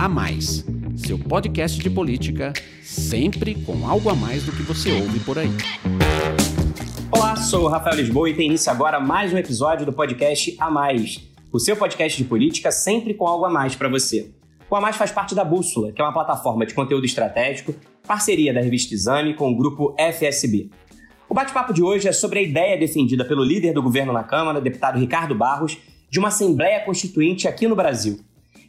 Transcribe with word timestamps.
A 0.00 0.08
Mais, 0.08 0.64
seu 0.96 1.18
podcast 1.18 1.78
de 1.78 1.90
política, 1.90 2.54
sempre 2.82 3.54
com 3.54 3.86
algo 3.86 4.08
a 4.08 4.14
mais 4.14 4.42
do 4.42 4.50
que 4.50 4.62
você 4.62 4.90
ouve 4.92 5.20
por 5.20 5.38
aí. 5.38 5.50
Olá, 7.12 7.36
sou 7.36 7.64
o 7.64 7.68
Rafael 7.68 7.96
Lisboa 7.96 8.30
e 8.30 8.34
tem 8.34 8.46
início 8.46 8.72
agora 8.72 8.98
mais 8.98 9.30
um 9.30 9.36
episódio 9.36 9.84
do 9.84 9.92
podcast 9.92 10.56
A 10.58 10.70
Mais, 10.70 11.20
o 11.52 11.60
seu 11.60 11.76
podcast 11.76 12.16
de 12.16 12.26
política 12.26 12.70
sempre 12.70 13.12
com 13.12 13.26
algo 13.26 13.44
a 13.44 13.50
mais 13.50 13.76
para 13.76 13.90
você. 13.90 14.30
O 14.70 14.74
A 14.74 14.80
Mais 14.80 14.96
faz 14.96 15.10
parte 15.10 15.34
da 15.34 15.44
Bússola, 15.44 15.92
que 15.92 16.00
é 16.00 16.04
uma 16.04 16.14
plataforma 16.14 16.64
de 16.64 16.72
conteúdo 16.72 17.04
estratégico, 17.04 17.74
parceria 18.06 18.54
da 18.54 18.62
revista 18.62 18.94
Exame 18.94 19.34
com 19.34 19.52
o 19.52 19.54
grupo 19.54 19.94
FSB. 19.98 20.70
O 21.28 21.34
bate-papo 21.34 21.74
de 21.74 21.82
hoje 21.82 22.08
é 22.08 22.12
sobre 22.12 22.38
a 22.38 22.42
ideia 22.42 22.78
defendida 22.78 23.22
pelo 23.22 23.44
líder 23.44 23.74
do 23.74 23.82
governo 23.82 24.14
na 24.14 24.24
Câmara, 24.24 24.62
deputado 24.62 24.98
Ricardo 24.98 25.34
Barros, 25.34 25.76
de 26.08 26.18
uma 26.18 26.28
Assembleia 26.28 26.80
Constituinte 26.86 27.46
aqui 27.46 27.68
no 27.68 27.76
Brasil. 27.76 28.18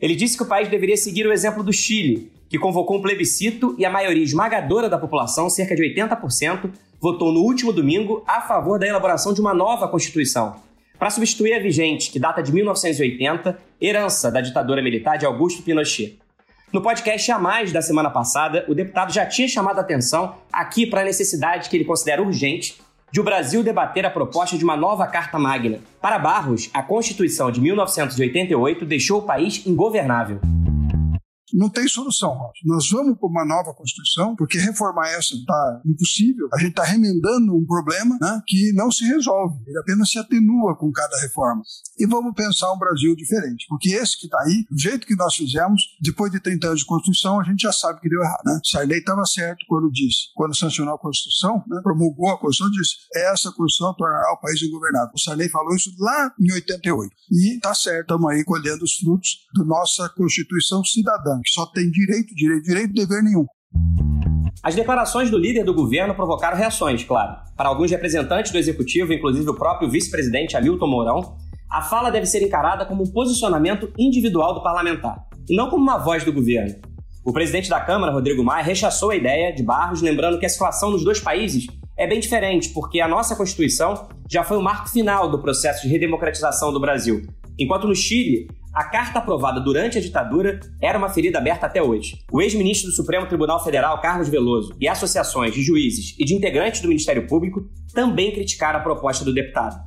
Ele 0.01 0.15
disse 0.15 0.35
que 0.35 0.43
o 0.43 0.47
país 0.47 0.67
deveria 0.67 0.97
seguir 0.97 1.27
o 1.27 1.31
exemplo 1.31 1.63
do 1.63 1.71
Chile, 1.71 2.31
que 2.49 2.57
convocou 2.57 2.97
um 2.97 3.01
plebiscito 3.01 3.75
e 3.77 3.85
a 3.85 3.89
maioria 3.89 4.23
esmagadora 4.23 4.89
da 4.89 4.97
população, 4.97 5.49
cerca 5.49 5.75
de 5.75 5.83
80%, 5.83 6.71
votou 6.99 7.31
no 7.31 7.41
último 7.41 7.71
domingo 7.71 8.23
a 8.27 8.41
favor 8.41 8.79
da 8.79 8.87
elaboração 8.87 9.31
de 9.31 9.39
uma 9.39 9.53
nova 9.53 9.87
Constituição, 9.87 10.55
para 10.97 11.09
substituir 11.09 11.53
a 11.53 11.59
vigente, 11.59 12.11
que 12.11 12.19
data 12.19 12.41
de 12.41 12.51
1980, 12.51 13.57
herança 13.79 14.31
da 14.31 14.41
ditadura 14.41 14.81
militar 14.81 15.17
de 15.17 15.25
Augusto 15.25 15.63
Pinochet. 15.63 16.19
No 16.73 16.81
podcast 16.81 17.31
A 17.31 17.37
Mais 17.37 17.71
da 17.71 17.81
semana 17.81 18.09
passada, 18.09 18.65
o 18.67 18.73
deputado 18.73 19.11
já 19.11 19.25
tinha 19.25 19.47
chamado 19.47 19.77
a 19.77 19.81
atenção 19.81 20.35
aqui 20.51 20.85
para 20.85 21.01
a 21.01 21.05
necessidade 21.05 21.69
que 21.69 21.75
ele 21.75 21.85
considera 21.85 22.21
urgente 22.21 22.79
de 23.11 23.19
o 23.19 23.23
Brasil 23.23 23.61
debater 23.61 24.05
a 24.05 24.09
proposta 24.09 24.57
de 24.57 24.63
uma 24.63 24.77
nova 24.77 25.05
Carta 25.05 25.37
Magna. 25.37 25.79
Para 26.01 26.17
Barros, 26.17 26.69
a 26.73 26.81
Constituição 26.81 27.51
de 27.51 27.59
1988 27.59 28.85
deixou 28.85 29.19
o 29.19 29.23
país 29.23 29.65
ingovernável. 29.65 30.39
Não 31.53 31.69
tem 31.69 31.87
solução, 31.87 32.31
Roger. 32.33 32.61
Nós 32.65 32.89
vamos 32.89 33.17
para 33.17 33.27
uma 33.27 33.45
nova 33.45 33.73
Constituição, 33.73 34.35
porque 34.35 34.57
reformar 34.57 35.09
essa 35.09 35.33
está 35.33 35.81
impossível. 35.85 36.47
A 36.53 36.57
gente 36.59 36.71
está 36.71 36.83
remendando 36.83 37.55
um 37.55 37.65
problema 37.65 38.17
né, 38.21 38.41
que 38.47 38.71
não 38.73 38.91
se 38.91 39.05
resolve, 39.05 39.57
ele 39.67 39.79
apenas 39.79 40.09
se 40.09 40.19
atenua 40.19 40.75
com 40.77 40.91
cada 40.91 41.19
reforma. 41.21 41.61
E 41.99 42.05
vamos 42.05 42.33
pensar 42.33 42.71
um 42.73 42.79
Brasil 42.79 43.15
diferente, 43.15 43.65
porque 43.67 43.89
esse 43.89 44.17
que 44.17 44.25
está 44.25 44.41
aí, 44.41 44.65
do 44.69 44.79
jeito 44.79 45.05
que 45.05 45.15
nós 45.15 45.35
fizemos, 45.35 45.81
depois 46.01 46.31
de 46.31 46.39
30 46.39 46.67
anos 46.67 46.79
de 46.79 46.85
Constituição, 46.85 47.39
a 47.39 47.43
gente 47.43 47.61
já 47.61 47.71
sabe 47.71 47.99
que 47.99 48.09
deu 48.09 48.21
errado. 48.21 48.43
Né? 48.45 48.59
Sarney 48.63 48.99
estava 48.99 49.25
certo 49.25 49.65
quando 49.67 49.91
disse, 49.91 50.31
quando 50.33 50.55
sancionou 50.55 50.95
a 50.95 50.99
Constituição, 50.99 51.63
né, 51.67 51.79
promulgou 51.83 52.29
a 52.29 52.39
Constituição, 52.39 52.71
disse: 52.71 52.95
essa 53.13 53.51
Constituição 53.51 53.93
tornará 53.95 54.33
o 54.33 54.41
país 54.41 54.61
ingovernável. 54.61 55.11
O 55.13 55.19
Sarney 55.19 55.49
falou 55.49 55.75
isso 55.75 55.91
lá 55.99 56.33
em 56.39 56.51
88. 56.53 57.13
E 57.31 57.55
está 57.55 57.73
certo, 57.73 58.01
estamos 58.01 58.31
aí 58.31 58.43
colhendo 58.43 58.83
os 58.83 58.95
frutos 58.95 59.29
da 59.55 59.63
nossa 59.63 60.09
Constituição 60.09 60.83
cidadã 60.83 61.40
que 61.41 61.51
só 61.51 61.65
tem 61.65 61.89
direito, 61.89 62.33
direito, 62.35 62.63
direito, 62.63 62.93
dever 62.93 63.23
nenhum. 63.23 63.45
As 64.63 64.75
declarações 64.75 65.29
do 65.31 65.37
líder 65.37 65.63
do 65.63 65.73
governo 65.73 66.13
provocaram 66.13 66.57
reações, 66.57 67.03
claro. 67.03 67.35
Para 67.57 67.69
alguns 67.69 67.89
representantes 67.89 68.51
do 68.51 68.57
executivo, 68.57 69.11
inclusive 69.11 69.49
o 69.49 69.55
próprio 69.55 69.89
vice-presidente 69.89 70.55
Hamilton 70.55 70.87
Mourão, 70.87 71.37
a 71.69 71.81
fala 71.81 72.11
deve 72.11 72.25
ser 72.25 72.43
encarada 72.43 72.85
como 72.85 73.03
um 73.03 73.11
posicionamento 73.11 73.91
individual 73.97 74.53
do 74.53 74.61
parlamentar, 74.61 75.25
e 75.49 75.55
não 75.55 75.69
como 75.69 75.81
uma 75.81 75.97
voz 75.97 76.23
do 76.23 76.33
governo. 76.33 76.75
O 77.23 77.31
presidente 77.31 77.69
da 77.69 77.79
Câmara, 77.79 78.11
Rodrigo 78.11 78.43
Maia, 78.43 78.63
rechaçou 78.63 79.11
a 79.11 79.15
ideia 79.15 79.53
de 79.53 79.63
Barros, 79.63 80.01
lembrando 80.01 80.37
que 80.39 80.45
a 80.45 80.49
situação 80.49 80.91
nos 80.91 81.03
dois 81.03 81.19
países 81.19 81.67
é 81.97 82.07
bem 82.07 82.19
diferente, 82.19 82.69
porque 82.69 82.99
a 82.99 83.07
nossa 83.07 83.35
Constituição 83.35 84.07
já 84.29 84.43
foi 84.43 84.57
o 84.57 84.61
marco 84.61 84.89
final 84.89 85.29
do 85.29 85.39
processo 85.39 85.83
de 85.83 85.87
redemocratização 85.87 86.73
do 86.73 86.79
Brasil. 86.79 87.21
Enquanto 87.59 87.87
no 87.87 87.95
Chile, 87.95 88.47
a 88.73 88.85
carta 88.85 89.19
aprovada 89.19 89.59
durante 89.59 89.97
a 89.97 90.01
ditadura 90.01 90.59
era 90.81 90.97
uma 90.97 91.09
ferida 91.09 91.37
aberta 91.37 91.65
até 91.65 91.83
hoje. 91.83 92.19
O 92.31 92.41
ex-ministro 92.41 92.89
do 92.89 92.95
Supremo 92.95 93.27
Tribunal 93.27 93.61
Federal, 93.61 93.99
Carlos 93.99 94.29
Veloso, 94.29 94.73
e 94.79 94.87
associações 94.87 95.53
de 95.53 95.61
juízes 95.61 96.15
e 96.17 96.23
de 96.23 96.33
integrantes 96.33 96.79
do 96.79 96.87
Ministério 96.87 97.27
Público 97.27 97.69
também 97.93 98.31
criticaram 98.31 98.79
a 98.79 98.81
proposta 98.81 99.25
do 99.25 99.33
deputado. 99.33 99.77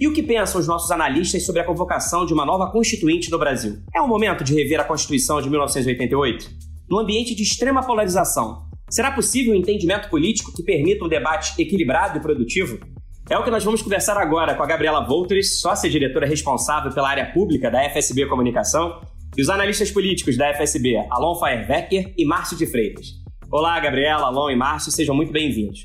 E 0.00 0.08
o 0.08 0.12
que 0.12 0.20
pensam 0.22 0.60
os 0.60 0.66
nossos 0.66 0.90
analistas 0.90 1.46
sobre 1.46 1.60
a 1.60 1.64
convocação 1.64 2.26
de 2.26 2.34
uma 2.34 2.44
nova 2.44 2.72
Constituinte 2.72 3.30
no 3.30 3.38
Brasil? 3.38 3.78
É 3.94 4.00
o 4.00 4.08
momento 4.08 4.42
de 4.42 4.52
rever 4.52 4.80
a 4.80 4.84
Constituição 4.84 5.40
de 5.40 5.48
1988? 5.48 6.50
No 6.90 6.98
ambiente 6.98 7.36
de 7.36 7.44
extrema 7.44 7.86
polarização, 7.86 8.64
será 8.90 9.12
possível 9.12 9.52
um 9.52 9.56
entendimento 9.56 10.10
político 10.10 10.52
que 10.52 10.64
permita 10.64 11.04
um 11.04 11.08
debate 11.08 11.54
equilibrado 11.62 12.18
e 12.18 12.20
produtivo? 12.20 12.80
É 13.30 13.38
o 13.38 13.42
que 13.42 13.50
nós 13.50 13.64
vamos 13.64 13.80
conversar 13.80 14.18
agora 14.18 14.54
com 14.54 14.62
a 14.62 14.66
Gabriela 14.66 15.00
Voltres, 15.00 15.58
sócia-diretora 15.62 16.26
responsável 16.26 16.92
pela 16.92 17.08
área 17.08 17.32
pública 17.32 17.70
da 17.70 17.82
FSB 17.88 18.26
Comunicação, 18.26 19.00
e 19.34 19.40
os 19.40 19.48
analistas 19.48 19.90
políticos 19.90 20.36
da 20.36 20.52
FSB, 20.52 21.02
Alon 21.10 21.34
Feierbecker 21.36 22.12
e 22.18 22.26
Márcio 22.26 22.54
de 22.54 22.66
Freitas. 22.66 23.06
Olá, 23.50 23.80
Gabriela, 23.80 24.26
Alon 24.26 24.50
e 24.50 24.56
Márcio, 24.56 24.92
sejam 24.92 25.16
muito 25.16 25.32
bem-vindos. 25.32 25.84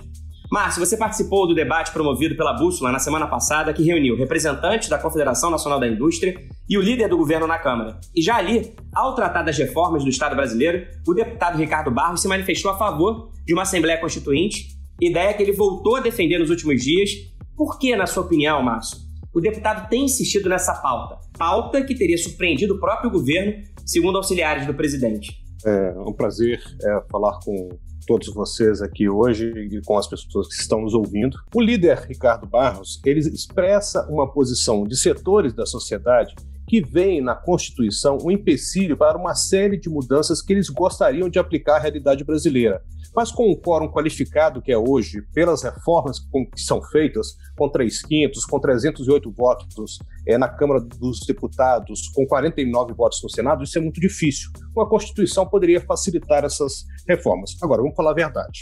Márcio, 0.51 0.85
você 0.85 0.97
participou 0.97 1.47
do 1.47 1.55
debate 1.55 1.93
promovido 1.93 2.35
pela 2.35 2.51
Bússola 2.51 2.91
na 2.91 2.99
semana 2.99 3.25
passada, 3.25 3.71
que 3.71 3.83
reuniu 3.83 4.17
representantes 4.17 4.89
da 4.89 4.97
Confederação 4.97 5.49
Nacional 5.49 5.79
da 5.79 5.87
Indústria 5.87 6.35
e 6.67 6.77
o 6.77 6.81
líder 6.81 7.07
do 7.07 7.15
governo 7.15 7.47
na 7.47 7.57
Câmara. 7.57 8.01
E 8.13 8.21
já 8.21 8.35
ali, 8.35 8.75
ao 8.93 9.15
tratar 9.15 9.43
das 9.43 9.57
reformas 9.57 10.03
do 10.03 10.09
Estado 10.09 10.35
brasileiro, 10.35 10.85
o 11.07 11.13
deputado 11.13 11.57
Ricardo 11.57 11.89
Barros 11.89 12.21
se 12.21 12.27
manifestou 12.27 12.69
a 12.69 12.77
favor 12.77 13.31
de 13.45 13.53
uma 13.53 13.61
Assembleia 13.61 13.97
Constituinte 13.97 14.77
Ideia 15.01 15.33
que 15.33 15.41
ele 15.43 15.53
voltou 15.53 15.95
a 15.95 16.01
defender 16.01 16.39
nos 16.39 16.49
últimos 16.49 16.81
dias. 16.81 17.11
Por 17.55 17.77
que, 17.79 17.95
na 17.95 18.05
sua 18.05 18.23
opinião, 18.23 18.61
Márcio, 18.61 18.97
o 19.33 19.39
deputado 19.39 19.89
tem 19.89 20.05
insistido 20.05 20.49
nessa 20.49 20.73
pauta? 20.73 21.19
Pauta 21.37 21.83
que 21.83 21.95
teria 21.95 22.17
surpreendido 22.17 22.75
o 22.75 22.79
próprio 22.79 23.09
governo, 23.09 23.63
segundo 23.85 24.17
auxiliares 24.17 24.65
do 24.65 24.73
presidente. 24.73 25.43
É 25.65 25.93
um 25.99 26.13
prazer 26.13 26.61
é, 26.81 27.03
falar 27.11 27.39
com 27.43 27.69
todos 28.07 28.33
vocês 28.33 28.81
aqui 28.81 29.07
hoje 29.07 29.51
e 29.71 29.81
com 29.83 29.97
as 29.97 30.07
pessoas 30.07 30.47
que 30.47 30.55
estão 30.55 30.81
nos 30.81 30.93
ouvindo. 30.93 31.37
O 31.53 31.61
líder 31.61 32.05
Ricardo 32.07 32.47
Barros, 32.47 32.99
ele 33.05 33.19
expressa 33.19 34.07
uma 34.09 34.31
posição 34.31 34.83
de 34.83 34.97
setores 34.97 35.53
da 35.53 35.65
sociedade 35.65 36.33
que 36.69 36.81
veem 36.81 37.19
na 37.19 37.33
Constituição 37.33 38.19
um 38.23 38.29
empecilho 38.29 38.95
para 38.95 39.17
uma 39.17 39.33
série 39.33 39.75
de 39.75 39.89
mudanças 39.89 40.39
que 40.39 40.53
eles 40.53 40.69
gostariam 40.69 41.27
de 41.27 41.39
aplicar 41.39 41.77
à 41.77 41.79
realidade 41.79 42.23
brasileira. 42.23 42.83
Mas 43.15 43.31
com 43.31 43.49
o 43.49 43.57
quórum 43.57 43.91
qualificado 43.91 44.61
que 44.61 44.71
é 44.71 44.77
hoje, 44.77 45.23
pelas 45.33 45.63
reformas 45.63 46.19
que 46.19 46.61
são 46.61 46.79
feitas, 46.79 47.35
com 47.57 47.67
3 47.67 48.03
quintos, 48.03 48.45
com 48.45 48.59
308 48.59 49.31
votos 49.31 49.97
é, 50.27 50.37
na 50.37 50.47
Câmara 50.47 50.79
dos 50.79 51.21
Deputados, 51.25 52.07
com 52.09 52.23
49 52.27 52.93
votos 52.93 53.19
no 53.23 53.29
Senado, 53.31 53.63
isso 53.63 53.79
é 53.79 53.81
muito 53.81 53.99
difícil. 53.99 54.51
Uma 54.75 54.87
Constituição 54.87 55.47
poderia 55.47 55.81
facilitar 55.81 56.45
essas 56.45 56.85
reformas. 57.07 57.57
Agora, 57.63 57.81
vamos 57.81 57.95
falar 57.95 58.11
a 58.11 58.13
verdade. 58.13 58.61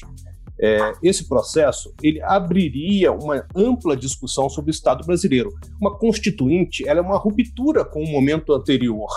É, 0.59 0.94
esse 1.03 1.28
processo 1.28 1.94
ele 2.01 2.22
abriria 2.22 3.12
uma 3.12 3.45
ampla 3.56 3.95
discussão 3.95 4.50
sobre 4.50 4.72
o 4.72 4.73
Estado 4.73 5.06
brasileiro. 5.06 5.53
Uma 5.79 5.97
constituinte 5.97 6.88
ela 6.88 7.00
é 7.00 7.01
uma 7.01 7.18
ruptura 7.18 7.85
com 7.85 8.03
o 8.03 8.12
momento 8.12 8.53
anterior. 8.53 9.09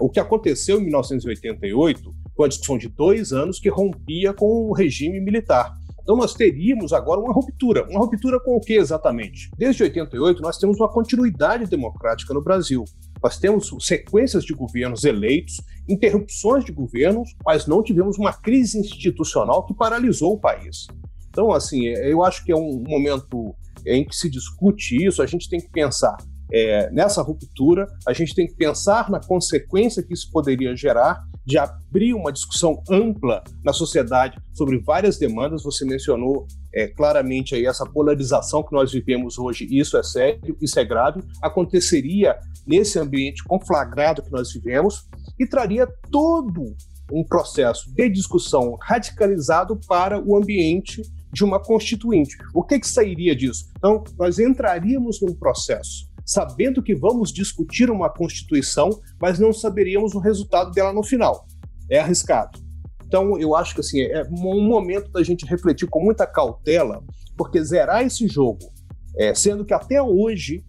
O 0.00 0.10
que 0.10 0.20
aconteceu 0.20 0.80
em 0.80 0.84
1988 0.84 2.14
com 2.34 2.44
a 2.44 2.48
discussão 2.48 2.76
de 2.76 2.88
dois 2.88 3.32
anos 3.32 3.58
que 3.58 3.68
rompia 3.68 4.32
com 4.34 4.68
o 4.68 4.72
regime 4.72 5.20
militar. 5.20 5.74
Então 6.02 6.16
nós 6.16 6.34
teríamos 6.34 6.92
agora 6.92 7.20
uma 7.20 7.32
ruptura. 7.32 7.86
Uma 7.88 8.00
ruptura 8.00 8.38
com 8.38 8.56
o 8.56 8.60
que 8.60 8.74
exatamente? 8.74 9.50
Desde 9.56 9.82
88 9.84 10.42
nós 10.42 10.58
temos 10.58 10.78
uma 10.78 10.88
continuidade 10.88 11.66
democrática 11.66 12.34
no 12.34 12.42
Brasil. 12.42 12.84
Nós 13.24 13.38
temos 13.38 13.70
sequências 13.80 14.44
de 14.44 14.52
governos 14.52 15.02
eleitos, 15.02 15.58
interrupções 15.88 16.62
de 16.62 16.70
governos, 16.70 17.34
mas 17.42 17.66
não 17.66 17.82
tivemos 17.82 18.18
uma 18.18 18.34
crise 18.34 18.78
institucional 18.78 19.64
que 19.64 19.72
paralisou 19.72 20.34
o 20.34 20.38
país. 20.38 20.86
Então, 21.30 21.50
assim, 21.50 21.86
eu 21.86 22.22
acho 22.22 22.44
que 22.44 22.52
é 22.52 22.56
um 22.56 22.84
momento 22.86 23.56
em 23.86 24.04
que 24.04 24.14
se 24.14 24.28
discute 24.28 25.02
isso, 25.02 25.22
a 25.22 25.26
gente 25.26 25.48
tem 25.48 25.58
que 25.58 25.70
pensar 25.70 26.18
é, 26.52 26.90
nessa 26.90 27.22
ruptura, 27.22 27.86
a 28.06 28.12
gente 28.12 28.34
tem 28.34 28.46
que 28.46 28.54
pensar 28.56 29.10
na 29.10 29.20
consequência 29.20 30.02
que 30.02 30.12
isso 30.12 30.30
poderia 30.30 30.76
gerar 30.76 31.24
de 31.44 31.58
abrir 31.58 32.14
uma 32.14 32.32
discussão 32.32 32.82
ampla 32.90 33.42
na 33.62 33.72
sociedade 33.72 34.38
sobre 34.52 34.78
várias 34.78 35.18
demandas. 35.18 35.62
Você 35.62 35.84
mencionou 35.84 36.46
é, 36.72 36.88
claramente 36.88 37.54
aí 37.54 37.66
essa 37.66 37.84
polarização 37.84 38.62
que 38.62 38.72
nós 38.72 38.92
vivemos 38.92 39.38
hoje. 39.38 39.66
Isso 39.70 39.96
é 39.96 40.02
sério, 40.02 40.56
isso 40.60 40.78
é 40.78 40.84
grave. 40.84 41.22
Aconteceria 41.42 42.38
nesse 42.66 42.98
ambiente 42.98 43.44
conflagrado 43.44 44.22
que 44.22 44.32
nós 44.32 44.52
vivemos 44.52 45.06
e 45.38 45.46
traria 45.46 45.86
todo 46.10 46.74
um 47.12 47.22
processo 47.22 47.92
de 47.94 48.08
discussão 48.08 48.76
radicalizado 48.80 49.78
para 49.86 50.18
o 50.18 50.36
ambiente 50.36 51.02
de 51.32 51.44
uma 51.44 51.60
constituinte. 51.60 52.36
O 52.54 52.62
que, 52.62 52.78
que 52.78 52.88
sairia 52.88 53.36
disso? 53.36 53.70
Então, 53.76 54.02
nós 54.18 54.38
entraríamos 54.38 55.20
num 55.20 55.34
processo 55.34 56.08
sabendo 56.24 56.82
que 56.82 56.94
vamos 56.94 57.32
discutir 57.32 57.90
uma 57.90 58.08
Constituição, 58.08 58.90
mas 59.20 59.38
não 59.38 59.52
saberíamos 59.52 60.14
o 60.14 60.18
resultado 60.18 60.70
dela 60.70 60.92
no 60.92 61.02
final. 61.02 61.46
É 61.90 61.98
arriscado. 61.98 62.58
Então, 63.06 63.38
eu 63.38 63.54
acho 63.54 63.74
que 63.74 63.80
assim, 63.80 64.00
é 64.00 64.22
um 64.24 64.66
momento 64.66 65.10
da 65.10 65.22
gente 65.22 65.46
refletir 65.46 65.86
com 65.88 66.00
muita 66.00 66.26
cautela, 66.26 67.02
porque 67.36 67.62
zerar 67.62 68.02
esse 68.04 68.26
jogo, 68.26 68.72
é, 69.16 69.34
sendo 69.34 69.64
que 69.64 69.74
até 69.74 70.02
hoje, 70.02 70.64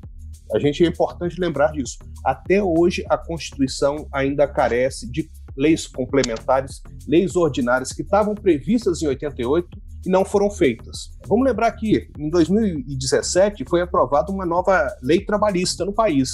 a 0.53 0.59
gente 0.59 0.83
é 0.83 0.87
importante 0.87 1.39
lembrar 1.39 1.71
disso, 1.71 1.97
até 2.23 2.61
hoje 2.61 3.03
a 3.09 3.17
Constituição 3.17 4.07
ainda 4.11 4.47
carece 4.47 5.09
de 5.09 5.27
leis 5.57 5.87
complementares, 5.87 6.81
leis 7.07 7.35
ordinárias 7.35 7.91
que 7.91 8.01
estavam 8.01 8.35
previstas 8.35 9.01
em 9.01 9.07
88 9.07 9.67
e 10.05 10.09
não 10.09 10.23
foram 10.23 10.49
feitas. 10.49 11.11
Vamos 11.27 11.45
lembrar 11.45 11.71
que 11.71 12.09
em 12.17 12.29
2017 12.29 13.65
foi 13.67 13.81
aprovada 13.81 14.31
uma 14.31 14.45
nova 14.45 14.87
lei 15.01 15.23
trabalhista 15.23 15.83
no 15.85 15.93
país. 15.93 16.29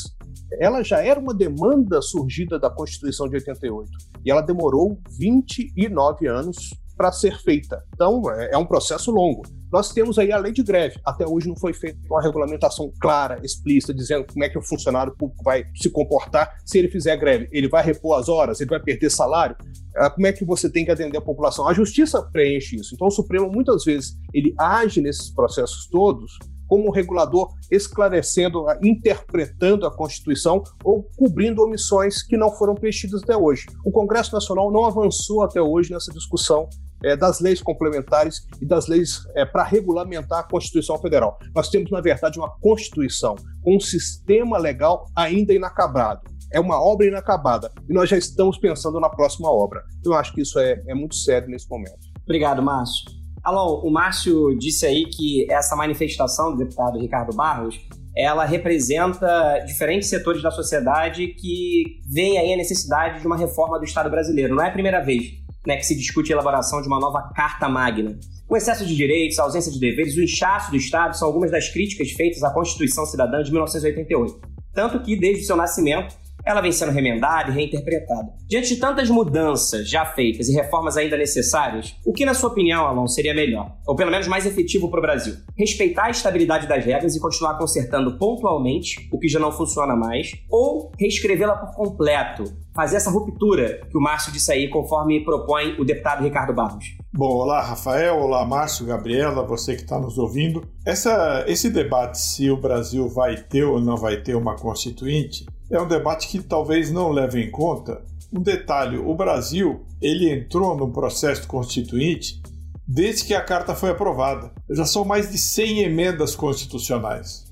Ela 0.59 0.83
já 0.83 1.01
era 1.03 1.19
uma 1.19 1.33
demanda 1.33 2.01
surgida 2.01 2.59
da 2.59 2.69
Constituição 2.69 3.27
de 3.27 3.35
88 3.35 3.89
e 4.25 4.31
ela 4.31 4.41
demorou 4.41 4.99
29 5.17 6.27
anos 6.27 6.71
para 7.01 7.11
ser 7.11 7.35
feita. 7.41 7.83
Então, 7.95 8.21
é, 8.29 8.51
é 8.51 8.57
um 8.59 8.65
processo 8.65 9.09
longo. 9.09 9.41
Nós 9.71 9.91
temos 9.91 10.19
aí 10.19 10.31
a 10.31 10.37
lei 10.37 10.51
de 10.51 10.61
greve. 10.61 10.99
Até 11.03 11.25
hoje 11.25 11.47
não 11.47 11.55
foi 11.55 11.73
feita 11.73 11.97
uma 12.07 12.21
regulamentação 12.21 12.93
clara, 13.01 13.39
explícita, 13.41 13.91
dizendo 13.91 14.23
como 14.31 14.43
é 14.43 14.49
que 14.49 14.57
o 14.59 14.61
funcionário 14.61 15.15
público 15.17 15.43
vai 15.43 15.65
se 15.75 15.89
comportar 15.89 16.55
se 16.63 16.77
ele 16.77 16.89
fizer 16.89 17.17
greve. 17.17 17.49
Ele 17.51 17.67
vai 17.67 17.83
repor 17.83 18.19
as 18.19 18.29
horas, 18.29 18.61
ele 18.61 18.69
vai 18.69 18.79
perder 18.79 19.09
salário. 19.09 19.55
Ah, 19.97 20.11
como 20.11 20.27
é 20.27 20.31
que 20.31 20.45
você 20.45 20.69
tem 20.69 20.85
que 20.85 20.91
atender 20.91 21.17
a 21.17 21.21
população? 21.21 21.67
A 21.67 21.73
justiça 21.73 22.21
preenche 22.21 22.75
isso. 22.75 22.93
Então 22.93 23.07
o 23.07 23.11
Supremo 23.11 23.49
muitas 23.51 23.83
vezes 23.83 24.15
ele 24.31 24.53
age 24.59 25.01
nesses 25.01 25.33
processos 25.33 25.87
todos 25.87 26.37
como 26.71 26.87
um 26.87 26.91
regulador 26.91 27.49
esclarecendo, 27.69 28.63
interpretando 28.81 29.85
a 29.85 29.93
Constituição 29.93 30.63
ou 30.85 31.03
cobrindo 31.17 31.61
omissões 31.61 32.23
que 32.23 32.37
não 32.37 32.49
foram 32.49 32.75
preenchidas 32.75 33.21
até 33.21 33.35
hoje. 33.35 33.65
O 33.83 33.91
Congresso 33.91 34.33
Nacional 34.33 34.71
não 34.71 34.85
avançou 34.85 35.43
até 35.43 35.61
hoje 35.61 35.91
nessa 35.91 36.13
discussão 36.13 36.69
é, 37.03 37.15
das 37.15 37.39
leis 37.39 37.61
complementares 37.61 38.47
e 38.61 38.65
das 38.65 38.87
leis 38.87 39.25
é, 39.35 39.45
para 39.45 39.63
regulamentar 39.63 40.39
a 40.39 40.43
Constituição 40.43 40.97
Federal. 40.97 41.37
Nós 41.55 41.69
temos, 41.69 41.91
na 41.91 42.01
verdade, 42.01 42.39
uma 42.39 42.49
Constituição 42.59 43.35
com 43.63 43.75
um 43.75 43.79
sistema 43.79 44.57
legal 44.57 45.05
ainda 45.15 45.53
inacabado. 45.53 46.21
É 46.53 46.59
uma 46.59 46.81
obra 46.81 47.07
inacabada 47.07 47.71
e 47.89 47.93
nós 47.93 48.09
já 48.09 48.17
estamos 48.17 48.57
pensando 48.57 48.99
na 48.99 49.09
próxima 49.09 49.49
obra. 49.49 49.83
Eu 50.03 50.13
acho 50.13 50.33
que 50.33 50.41
isso 50.41 50.59
é, 50.59 50.81
é 50.87 50.93
muito 50.93 51.15
sério 51.15 51.47
nesse 51.49 51.69
momento. 51.69 51.99
Obrigado, 52.23 52.61
Márcio. 52.61 53.05
Alô, 53.43 53.81
o 53.81 53.89
Márcio 53.89 54.55
disse 54.57 54.85
aí 54.85 55.05
que 55.05 55.51
essa 55.51 55.75
manifestação 55.75 56.51
do 56.51 56.57
deputado 56.57 56.99
Ricardo 56.99 57.35
Barros 57.35 57.79
ela 58.15 58.45
representa 58.45 59.59
diferentes 59.65 60.09
setores 60.09 60.41
da 60.43 60.51
sociedade 60.51 61.27
que 61.27 62.01
veem 62.11 62.37
aí 62.37 62.53
a 62.53 62.57
necessidade 62.57 63.21
de 63.21 63.27
uma 63.27 63.37
reforma 63.37 63.79
do 63.79 63.85
Estado 63.85 64.09
brasileiro. 64.09 64.53
Não 64.53 64.63
é 64.63 64.67
a 64.67 64.71
primeira 64.71 64.99
vez 64.99 65.40
né, 65.65 65.77
que 65.77 65.85
se 65.85 65.95
discute 65.95 66.31
a 66.31 66.35
elaboração 66.35 66.81
de 66.81 66.87
uma 66.87 66.99
nova 66.99 67.31
Carta 67.35 67.69
Magna. 67.69 68.17
O 68.49 68.57
excesso 68.57 68.85
de 68.85 68.95
direitos, 68.95 69.39
a 69.39 69.43
ausência 69.43 69.71
de 69.71 69.79
deveres, 69.79 70.15
o 70.15 70.21
inchaço 70.21 70.71
do 70.71 70.77
Estado 70.77 71.15
são 71.15 71.27
algumas 71.27 71.51
das 71.51 71.69
críticas 71.69 72.11
feitas 72.11 72.43
à 72.43 72.51
Constituição 72.51 73.05
Cidadã 73.05 73.41
de 73.41 73.51
1988. 73.51 74.41
Tanto 74.73 75.01
que, 75.01 75.15
desde 75.15 75.45
seu 75.45 75.55
nascimento, 75.55 76.15
ela 76.45 76.61
vem 76.61 76.71
sendo 76.71 76.91
remendada 76.91 77.51
e 77.51 77.53
reinterpretada. 77.53 78.33
Diante 78.47 78.69
de 78.69 78.77
tantas 78.77 79.09
mudanças 79.09 79.87
já 79.87 80.05
feitas 80.05 80.49
e 80.49 80.53
reformas 80.53 80.97
ainda 80.97 81.15
necessárias, 81.17 81.95
o 82.05 82.11
que, 82.11 82.25
na 82.25 82.33
sua 82.33 82.49
opinião, 82.49 82.85
Alon, 82.85 83.07
seria 83.07 83.33
melhor? 83.33 83.75
Ou 83.85 83.95
pelo 83.95 84.11
menos 84.11 84.27
mais 84.27 84.45
efetivo 84.45 84.89
para 84.89 84.99
o 84.99 85.01
Brasil? 85.01 85.35
Respeitar 85.57 86.05
a 86.05 86.09
estabilidade 86.09 86.67
das 86.67 86.83
regras 86.83 87.15
e 87.15 87.19
continuar 87.19 87.57
consertando 87.57 88.17
pontualmente 88.17 89.07
o 89.11 89.19
que 89.19 89.27
já 89.27 89.39
não 89.39 89.51
funciona 89.51 89.95
mais? 89.95 90.33
Ou 90.49 90.91
reescrevê-la 90.99 91.55
por 91.55 91.75
completo? 91.75 92.43
Fazer 92.73 92.95
essa 92.95 93.11
ruptura 93.11 93.85
que 93.89 93.97
o 93.97 94.01
Márcio 94.01 94.31
disse 94.31 94.51
aí, 94.51 94.69
conforme 94.69 95.23
propõe 95.25 95.75
o 95.79 95.83
deputado 95.83 96.23
Ricardo 96.23 96.53
Barros? 96.53 96.85
Bom, 97.13 97.27
olá 97.27 97.61
Rafael, 97.61 98.17
olá 98.17 98.45
Márcio, 98.45 98.85
Gabriela, 98.85 99.45
você 99.45 99.75
que 99.75 99.81
está 99.81 99.99
nos 99.99 100.17
ouvindo. 100.17 100.63
Essa, 100.85 101.43
esse 101.47 101.69
debate 101.69 102.17
se 102.17 102.49
o 102.49 102.55
Brasil 102.55 103.09
vai 103.09 103.35
ter 103.35 103.65
ou 103.65 103.81
não 103.81 103.97
vai 103.97 104.17
ter 104.17 104.35
uma 104.35 104.55
constituinte 104.55 105.45
é 105.69 105.81
um 105.81 105.87
debate 105.87 106.27
que 106.27 106.41
talvez 106.41 106.91
não 106.91 107.09
leve 107.09 107.41
em 107.41 107.49
conta 107.49 108.01
um 108.31 108.41
detalhe: 108.41 108.97
o 108.97 109.13
Brasil 109.13 109.85
ele 110.01 110.29
entrou 110.31 110.75
no 110.75 110.91
processo 110.91 111.47
constituinte 111.47 112.41
desde 112.87 113.25
que 113.25 113.33
a 113.33 113.41
carta 113.41 113.75
foi 113.75 113.89
aprovada. 113.89 114.51
Já 114.69 114.85
são 114.85 115.05
mais 115.05 115.31
de 115.31 115.37
100 115.37 115.83
emendas 115.83 116.35
constitucionais. 116.35 117.45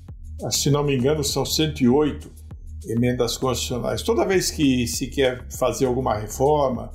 Se 0.50 0.70
não 0.70 0.82
me 0.82 0.96
engano, 0.96 1.22
são 1.22 1.44
108 1.44 2.30
emendas 2.86 3.36
constitucionais. 3.36 4.02
Toda 4.02 4.26
vez 4.26 4.50
que 4.50 4.86
se 4.86 5.08
quer 5.08 5.46
fazer 5.50 5.86
alguma 5.86 6.16
reforma, 6.16 6.90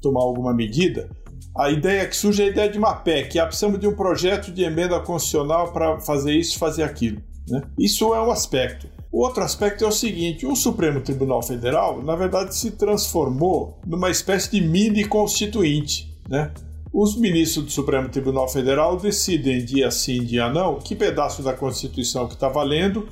tomar 0.00 0.20
alguma 0.20 0.52
medida, 0.52 1.08
a 1.56 1.70
ideia 1.70 2.06
que 2.06 2.16
surge 2.16 2.42
é 2.42 2.46
a 2.46 2.48
ideia 2.48 2.68
de 2.68 2.78
uma 2.78 2.94
PEC, 2.94 3.38
ah, 3.38 3.46
precisamos 3.46 3.78
de 3.78 3.86
um 3.86 3.94
projeto 3.94 4.50
de 4.52 4.64
emenda 4.64 4.98
constitucional 5.00 5.72
para 5.72 6.00
fazer 6.00 6.32
isso, 6.34 6.58
fazer 6.58 6.82
aquilo. 6.82 7.22
Né? 7.48 7.62
Isso 7.78 8.12
é 8.14 8.20
um 8.20 8.30
aspecto. 8.30 8.88
O 9.12 9.22
outro 9.22 9.44
aspecto 9.44 9.84
é 9.84 9.86
o 9.86 9.92
seguinte: 9.92 10.44
o 10.44 10.56
Supremo 10.56 11.00
Tribunal 11.00 11.42
Federal, 11.42 12.02
na 12.02 12.16
verdade, 12.16 12.56
se 12.56 12.72
transformou 12.72 13.78
numa 13.86 14.10
espécie 14.10 14.50
de 14.50 14.60
mini 14.60 15.04
constituinte. 15.04 16.12
Né? 16.28 16.52
Os 16.92 17.16
ministros 17.16 17.66
do 17.66 17.70
Supremo 17.70 18.08
Tribunal 18.08 18.48
Federal 18.48 18.96
decidem 18.96 19.64
dia 19.64 19.90
sim, 19.90 20.24
dia 20.24 20.48
não, 20.50 20.78
que 20.80 20.96
pedaço 20.96 21.42
da 21.42 21.52
Constituição 21.52 22.26
que 22.26 22.34
está 22.34 22.48
valendo 22.48 23.08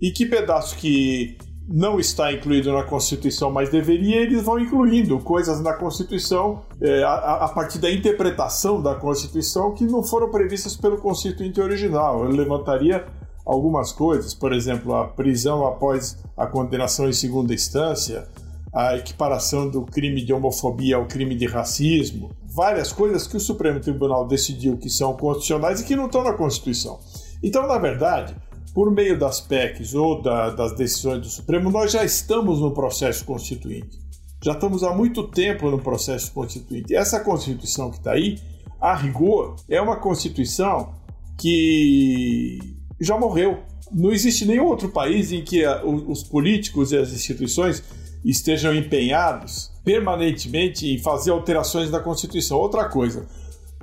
e 0.00 0.10
que 0.12 0.26
pedaço 0.26 0.76
que 0.76 1.36
não 1.72 2.00
está 2.00 2.32
incluído 2.32 2.72
na 2.72 2.82
Constituição, 2.82 3.48
mas 3.48 3.70
deveria, 3.70 4.16
eles 4.16 4.42
vão 4.42 4.58
incluindo 4.58 5.20
coisas 5.20 5.60
na 5.60 5.72
Constituição 5.72 6.62
é, 6.80 7.04
a, 7.04 7.44
a, 7.44 7.48
partir 7.48 7.78
da 7.78 7.88
interpretação 7.88 8.82
da 8.82 8.96
Constituição 8.96 9.72
que 9.72 9.84
não 9.84 10.02
foram 10.02 10.28
previstas 10.30 10.76
pelo 10.76 10.98
Constituinte 10.98 11.60
original. 11.60 12.24
Ele 12.24 12.36
levantaria 12.36 13.06
algumas 13.46 13.92
coisas, 13.92 14.34
por 14.34 14.52
exemplo, 14.52 14.96
a 14.96 15.06
prisão 15.06 15.64
após 15.64 16.18
a 16.36 16.44
condenação 16.44 17.08
em 17.08 17.12
segunda 17.12 17.54
instância, 17.54 18.26
a 18.74 18.96
equiparação 18.96 19.68
do 19.68 19.82
crime 19.82 20.24
de 20.24 20.32
homofobia 20.32 20.96
ao 20.96 21.06
crime 21.06 21.36
de 21.36 21.46
racismo, 21.46 22.32
várias 22.46 22.92
coisas 22.92 23.28
que 23.28 23.36
o 23.36 23.40
Supremo 23.40 23.78
Tribunal 23.78 24.26
decidiu 24.26 24.76
que 24.76 24.90
são 24.90 25.16
constitucionais 25.16 25.80
e 25.80 25.84
que 25.84 25.94
não 25.94 26.06
estão 26.06 26.24
na 26.24 26.32
Constituição. 26.32 26.98
Então, 27.40 27.66
na 27.68 27.78
verdade, 27.78 28.34
por 28.74 28.90
meio 28.90 29.18
das 29.18 29.40
PECs 29.40 29.94
ou 29.94 30.22
da, 30.22 30.50
das 30.50 30.74
decisões 30.74 31.20
do 31.20 31.28
Supremo, 31.28 31.70
nós 31.70 31.92
já 31.92 32.04
estamos 32.04 32.60
no 32.60 32.72
processo 32.72 33.24
constituinte. 33.24 33.98
Já 34.42 34.52
estamos 34.52 34.82
há 34.82 34.94
muito 34.94 35.24
tempo 35.28 35.70
no 35.70 35.78
processo 35.78 36.32
constituinte. 36.32 36.94
Essa 36.94 37.20
Constituição 37.20 37.90
que 37.90 37.98
está 37.98 38.12
aí, 38.12 38.38
a 38.80 38.94
rigor, 38.94 39.56
é 39.68 39.80
uma 39.80 39.96
Constituição 39.96 40.94
que 41.38 42.58
já 42.98 43.18
morreu. 43.18 43.58
Não 43.92 44.12
existe 44.12 44.46
nenhum 44.46 44.66
outro 44.66 44.88
país 44.88 45.32
em 45.32 45.42
que 45.42 45.62
os 45.84 46.22
políticos 46.22 46.92
e 46.92 46.96
as 46.96 47.12
instituições 47.12 47.82
estejam 48.24 48.74
empenhados 48.74 49.70
permanentemente 49.84 50.86
em 50.86 50.98
fazer 50.98 51.32
alterações 51.32 51.90
na 51.90 52.00
Constituição. 52.00 52.56
Outra 52.56 52.88
coisa, 52.88 53.26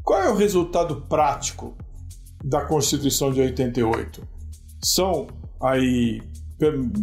qual 0.03 0.21
é 0.21 0.29
o 0.29 0.35
resultado 0.35 1.01
prático 1.09 1.75
da 2.43 2.61
Constituição 2.61 3.31
de 3.31 3.41
88? 3.41 4.36
São 4.83 5.27
aí 5.61 6.21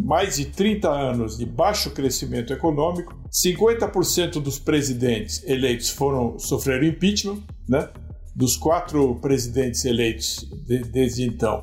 mais 0.04 0.36
de 0.36 0.46
30 0.46 0.88
anos 0.90 1.38
de 1.38 1.46
baixo 1.46 1.90
crescimento 1.90 2.52
econômico, 2.52 3.14
50% 3.30 4.40
dos 4.40 4.58
presidentes 4.58 5.42
eleitos 5.44 5.90
foram 5.90 6.38
sofrer 6.38 6.82
impeachment, 6.82 7.42
né? 7.68 7.88
Dos 8.34 8.56
quatro 8.56 9.14
presidentes 9.20 9.84
eleitos 9.84 10.44
de, 10.66 10.78
desde 10.80 11.24
então, 11.24 11.62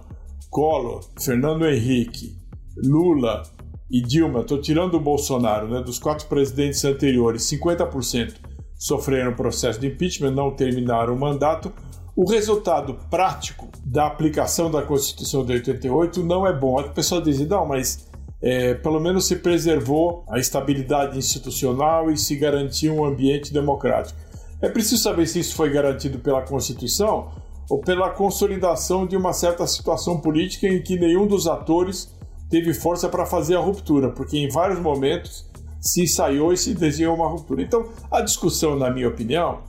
Collor, 0.49 1.01
Fernando 1.19 1.65
Henrique, 1.65 2.37
Lula 2.77 3.43
e 3.89 4.01
Dilma, 4.01 4.41
estou 4.41 4.61
tirando 4.61 4.93
o 4.95 4.99
Bolsonaro, 4.99 5.67
né, 5.67 5.81
dos 5.81 5.99
quatro 5.99 6.27
presidentes 6.27 6.85
anteriores, 6.85 7.43
50% 7.43 8.35
sofreram 8.81 9.35
processo 9.35 9.79
de 9.79 9.87
impeachment, 9.87 10.31
não 10.31 10.55
terminaram 10.55 11.13
o 11.13 11.19
mandato. 11.19 11.71
O 12.15 12.29
resultado 12.29 12.99
prático 13.09 13.69
da 13.85 14.05
aplicação 14.05 14.69
da 14.69 14.81
Constituição 14.81 15.45
de 15.45 15.53
88 15.53 16.21
não 16.23 16.45
é 16.45 16.51
bom. 16.51 16.77
A 16.77 16.89
pessoa 16.89 17.21
diz, 17.21 17.39
não, 17.47 17.65
mas 17.65 18.05
é, 18.41 18.73
pelo 18.73 18.99
menos 18.99 19.25
se 19.25 19.37
preservou 19.37 20.25
a 20.27 20.37
estabilidade 20.37 21.17
institucional 21.17 22.11
e 22.11 22.17
se 22.17 22.35
garantiu 22.35 22.95
um 22.95 23.05
ambiente 23.05 23.53
democrático. 23.53 24.19
É 24.61 24.67
preciso 24.67 25.01
saber 25.01 25.25
se 25.25 25.39
isso 25.39 25.55
foi 25.55 25.69
garantido 25.69 26.19
pela 26.19 26.41
Constituição 26.41 27.31
ou 27.69 27.79
pela 27.79 28.09
consolidação 28.09 29.07
de 29.07 29.15
uma 29.15 29.31
certa 29.31 29.65
situação 29.65 30.19
política 30.19 30.67
em 30.67 30.81
que 30.83 30.99
nenhum 30.99 31.25
dos 31.25 31.47
atores 31.47 32.13
teve 32.49 32.73
força 32.73 33.07
para 33.07 33.25
fazer 33.25 33.55
a 33.55 33.61
ruptura, 33.61 34.09
porque 34.09 34.37
em 34.37 34.49
vários 34.49 34.79
momentos 34.79 35.49
se 35.79 36.03
ensaiou 36.03 36.51
e 36.51 36.57
se 36.57 36.73
desenhou 36.73 37.15
uma 37.15 37.29
ruptura. 37.29 37.61
Então, 37.61 37.89
a 38.11 38.21
discussão, 38.21 38.75
na 38.75 38.91
minha 38.91 39.07
opinião, 39.07 39.59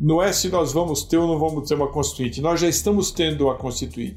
não 0.00 0.22
é 0.22 0.32
se 0.32 0.48
nós 0.48 0.72
vamos 0.72 1.02
ter 1.02 1.16
ou 1.16 1.26
não 1.26 1.38
vamos 1.38 1.68
ter 1.68 1.74
uma 1.74 1.88
constituinte. 1.88 2.40
Nós 2.40 2.60
já 2.60 2.68
estamos 2.68 3.10
tendo 3.10 3.50
a 3.50 3.56
constituinte. 3.56 4.16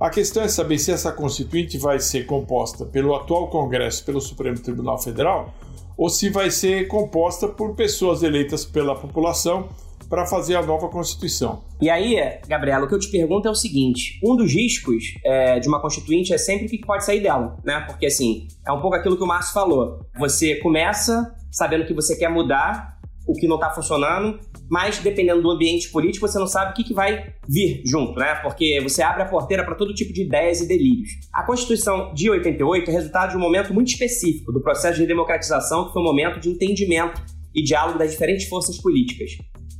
A 0.00 0.10
questão 0.10 0.44
é 0.44 0.48
saber 0.48 0.78
se 0.78 0.92
essa 0.92 1.10
constituinte 1.10 1.76
vai 1.76 1.98
ser 1.98 2.24
composta 2.24 2.86
pelo 2.86 3.14
atual 3.16 3.48
Congresso, 3.48 4.04
pelo 4.04 4.20
Supremo 4.20 4.58
Tribunal 4.60 4.96
Federal, 4.98 5.52
ou 5.96 6.08
se 6.08 6.30
vai 6.30 6.52
ser 6.52 6.86
composta 6.86 7.48
por 7.48 7.74
pessoas 7.74 8.22
eleitas 8.22 8.64
pela 8.64 8.94
população 8.94 9.68
para 10.08 10.24
fazer 10.24 10.54
a 10.54 10.62
nova 10.62 10.88
Constituição. 10.88 11.64
E 11.80 11.90
aí, 11.90 12.16
Gabriela, 12.46 12.86
o 12.86 12.88
que 12.88 12.94
eu 12.94 12.98
te 12.98 13.10
pergunto 13.10 13.48
é 13.48 13.50
o 13.50 13.54
seguinte: 13.54 14.20
um 14.24 14.36
dos 14.36 14.54
riscos 14.54 15.02
é, 15.24 15.58
de 15.58 15.68
uma 15.68 15.80
Constituinte 15.80 16.32
é 16.32 16.38
sempre 16.38 16.66
o 16.66 16.68
que 16.68 16.78
pode 16.78 17.04
sair 17.04 17.20
dela, 17.20 17.56
né? 17.64 17.80
Porque, 17.80 18.06
assim, 18.06 18.46
é 18.66 18.72
um 18.72 18.80
pouco 18.80 18.96
aquilo 18.96 19.16
que 19.16 19.24
o 19.24 19.26
Márcio 19.26 19.52
falou. 19.52 20.00
Você 20.18 20.56
começa 20.56 21.34
sabendo 21.50 21.86
que 21.86 21.94
você 21.94 22.16
quer 22.16 22.28
mudar, 22.28 22.97
o 23.28 23.34
que 23.34 23.46
não 23.46 23.56
está 23.56 23.70
funcionando, 23.70 24.40
mas 24.70 24.98
dependendo 25.00 25.42
do 25.42 25.50
ambiente 25.50 25.90
político, 25.90 26.26
você 26.26 26.38
não 26.38 26.46
sabe 26.46 26.72
o 26.72 26.74
que, 26.74 26.82
que 26.82 26.94
vai 26.94 27.34
vir 27.46 27.82
junto, 27.84 28.18
né? 28.18 28.34
Porque 28.36 28.80
você 28.80 29.02
abre 29.02 29.22
a 29.22 29.26
porteira 29.26 29.62
para 29.62 29.74
todo 29.74 29.92
tipo 29.92 30.14
de 30.14 30.22
ideias 30.22 30.62
e 30.62 30.66
delírios. 30.66 31.10
A 31.32 31.44
Constituição 31.44 32.14
de 32.14 32.30
88 32.30 32.90
é 32.90 32.94
resultado 32.94 33.30
de 33.32 33.36
um 33.36 33.40
momento 33.40 33.74
muito 33.74 33.88
específico 33.88 34.50
do 34.50 34.62
processo 34.62 34.98
de 34.98 35.06
democratização, 35.06 35.86
que 35.86 35.92
foi 35.92 36.00
um 36.00 36.06
momento 36.06 36.40
de 36.40 36.48
entendimento 36.48 37.20
e 37.54 37.62
diálogo 37.62 37.98
das 37.98 38.10
diferentes 38.10 38.48
forças 38.48 38.78
políticas. 38.80 39.32